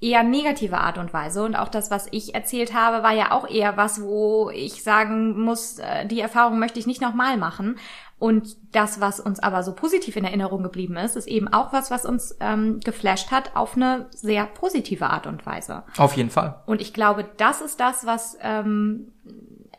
[0.00, 1.44] eher negative Art und Weise.
[1.44, 5.40] Und auch das, was ich erzählt habe, war ja auch eher was, wo ich sagen
[5.40, 7.76] muss, äh, die Erfahrung möchte ich nicht nochmal machen.
[8.18, 11.90] Und das, was uns aber so positiv in Erinnerung geblieben ist, ist eben auch was,
[11.90, 15.84] was uns ähm, geflasht hat auf eine sehr positive Art und Weise.
[15.96, 16.60] Auf jeden Fall.
[16.66, 19.12] Und ich glaube, das ist das, was ähm,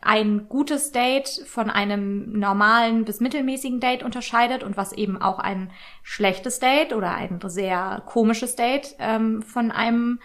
[0.02, 5.70] ein gutes Date von einem normalen bis mittelmäßigen Date unterscheidet und was eben auch ein
[6.02, 10.20] schlechtes Date oder ein sehr komisches Date ähm, von einem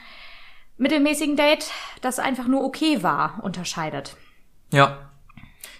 [0.77, 1.71] mittelmäßigen Date,
[2.01, 4.15] das einfach nur okay war, unterscheidet.
[4.71, 5.11] Ja.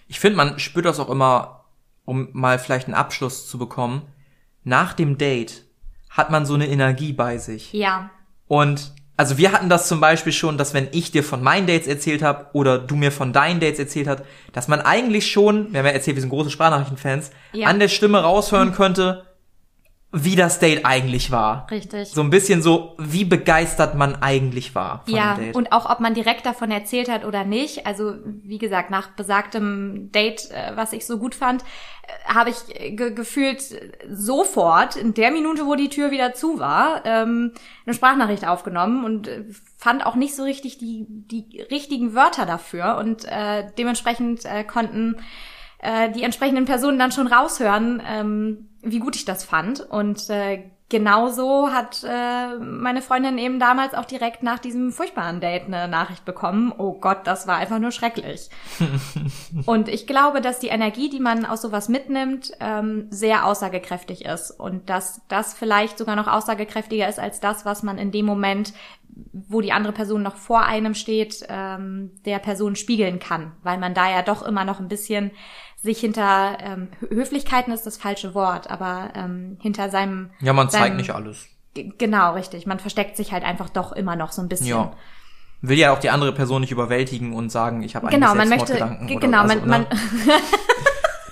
[0.08, 1.66] Ich finde, man spürt das auch immer,
[2.06, 4.04] um mal vielleicht einen Abschluss zu bekommen.
[4.64, 5.66] Nach dem Date
[6.10, 7.74] hat man so eine Energie bei sich.
[7.74, 8.10] Ja,
[8.48, 11.88] Und also wir hatten das zum Beispiel schon, dass wenn ich dir von meinen Dates
[11.88, 15.80] erzählt habe oder du mir von deinen Dates erzählt hast, dass man eigentlich schon, wir
[15.80, 17.68] haben ja erzählt, wir sind große Sprachnachrichtenfans, Ja.
[17.68, 19.24] an der Stimme raushören könnte,
[20.18, 21.68] wie das Date eigentlich war.
[21.70, 22.10] richtig.
[22.10, 25.56] So ein bisschen so, wie begeistert man eigentlich war von ja, dem Date.
[25.56, 27.86] und auch ob man direkt davon erzählt hat oder nicht.
[27.86, 32.56] Also wie gesagt, nach besagtem Date, äh, was ich so gut fand, äh, habe ich
[32.80, 33.62] äh, ge gefühlt
[34.10, 37.52] sofort in der Minute, wo die Tür wieder zu war, ähm,
[37.86, 39.30] eine Sprachnachricht aufgenommen und
[39.78, 45.18] fand auch nicht so richtig die die richtigen Wörter dafür und äh, dementsprechend äh, konnten
[45.86, 49.82] äh, die entsprechenden Personen dann schon raushören, ähm, wie gut ich das fand.
[49.82, 55.66] Und äh, genauso hat äh, meine Freundin eben damals auch direkt nach diesem furchtbaren Date
[55.66, 56.72] eine Nachricht bekommen.
[56.78, 58.50] Oh Gott, das war einfach nur schrecklich.
[59.66, 64.52] und ich glaube, dass die Energie, die man aus sowas mitnimmt, ähm, sehr aussagekräftig ist.
[64.52, 68.74] Und dass das vielleicht sogar noch aussagekräftiger ist als das, was man in dem Moment
[69.32, 73.94] wo die andere Person noch vor einem steht, ähm, der Person spiegeln kann, weil man
[73.94, 75.32] da ja doch immer noch ein bisschen
[75.86, 80.88] sich hinter ähm, Höflichkeiten ist das falsche Wort, aber ähm, hinter seinem Ja, man zeigt
[80.88, 81.48] seinem, nicht alles.
[81.74, 82.66] Genau, richtig.
[82.66, 84.68] Man versteckt sich halt einfach doch immer noch so ein bisschen.
[84.68, 84.92] Ja.
[85.62, 88.50] Will ja auch die andere Person nicht überwältigen und sagen, ich habe Genau, eigentlich man
[88.50, 89.88] möchte, genau, also, man, man, ne?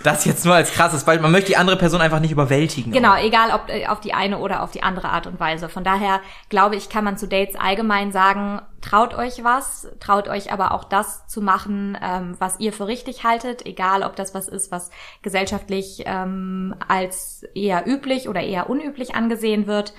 [0.03, 1.23] Das jetzt nur als krasses Beispiel.
[1.23, 2.91] Man möchte die andere Person einfach nicht überwältigen.
[2.91, 5.69] genau, egal ob äh, auf die eine oder auf die andere Art und Weise.
[5.69, 10.51] Von daher glaube ich, kann man zu Dates allgemein sagen, traut euch was, traut euch
[10.51, 14.47] aber auch das zu machen, ähm, was ihr für richtig haltet, egal ob das was
[14.47, 14.91] ist, was
[15.21, 19.93] gesellschaftlich ähm, als eher üblich oder eher unüblich angesehen wird.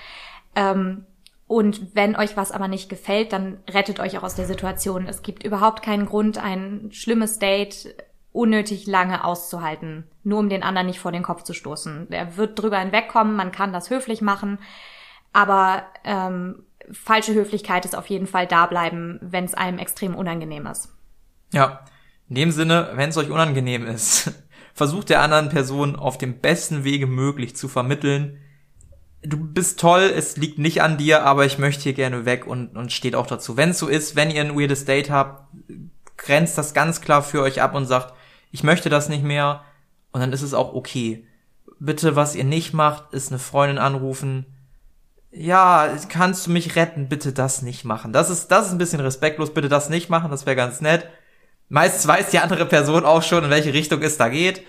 [0.54, 1.06] Ähm,
[1.46, 5.06] und wenn euch was aber nicht gefällt, dann rettet euch auch aus der Situation.
[5.06, 7.94] Es gibt überhaupt keinen Grund, ein schlimmes Date
[8.34, 12.08] unnötig lange auszuhalten, nur um den anderen nicht vor den Kopf zu stoßen.
[12.10, 14.58] Er wird drüber hinwegkommen, man kann das höflich machen,
[15.32, 20.66] aber ähm, falsche Höflichkeit ist auf jeden Fall da bleiben, wenn es einem extrem unangenehm
[20.66, 20.88] ist.
[21.52, 21.84] Ja.
[22.28, 24.32] In dem Sinne, wenn es euch unangenehm ist,
[24.74, 28.40] versucht der anderen Person auf dem besten Wege möglich zu vermitteln,
[29.22, 32.76] du bist toll, es liegt nicht an dir, aber ich möchte hier gerne weg und,
[32.76, 33.56] und steht auch dazu.
[33.56, 35.54] Wenn es so ist, wenn ihr ein weirdes Date habt,
[36.16, 38.12] grenzt das ganz klar für euch ab und sagt,
[38.54, 39.64] ich möchte das nicht mehr
[40.12, 41.26] und dann ist es auch okay.
[41.80, 44.46] Bitte, was ihr nicht macht, ist eine Freundin anrufen.
[45.32, 47.08] Ja, kannst du mich retten?
[47.08, 48.12] Bitte das nicht machen.
[48.12, 49.52] Das ist, das ist ein bisschen respektlos.
[49.52, 50.30] Bitte das nicht machen.
[50.30, 51.08] Das wäre ganz nett.
[51.68, 54.64] Meistens weiß die andere Person auch schon, in welche Richtung es da geht.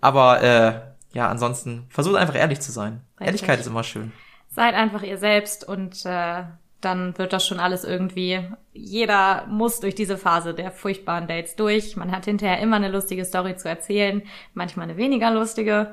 [0.00, 0.80] Aber äh,
[1.12, 3.02] ja, ansonsten versucht einfach ehrlich zu sein.
[3.20, 3.26] Richtig.
[3.26, 4.10] Ehrlichkeit ist immer schön.
[4.48, 6.44] Seid einfach ihr selbst und äh,
[6.80, 8.40] dann wird das schon alles irgendwie.
[8.72, 11.96] Jeder muss durch diese Phase der furchtbaren Dates durch.
[11.96, 14.22] Man hat hinterher immer eine lustige Story zu erzählen,
[14.54, 15.92] manchmal eine weniger lustige.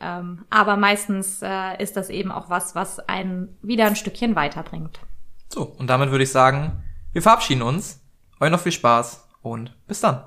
[0.00, 5.00] Ähm, aber meistens äh, ist das eben auch was, was einen wieder ein Stückchen weiterbringt.
[5.48, 8.00] So, und damit würde ich sagen, wir verabschieden uns.
[8.40, 10.24] Euch noch viel Spaß und bis dann.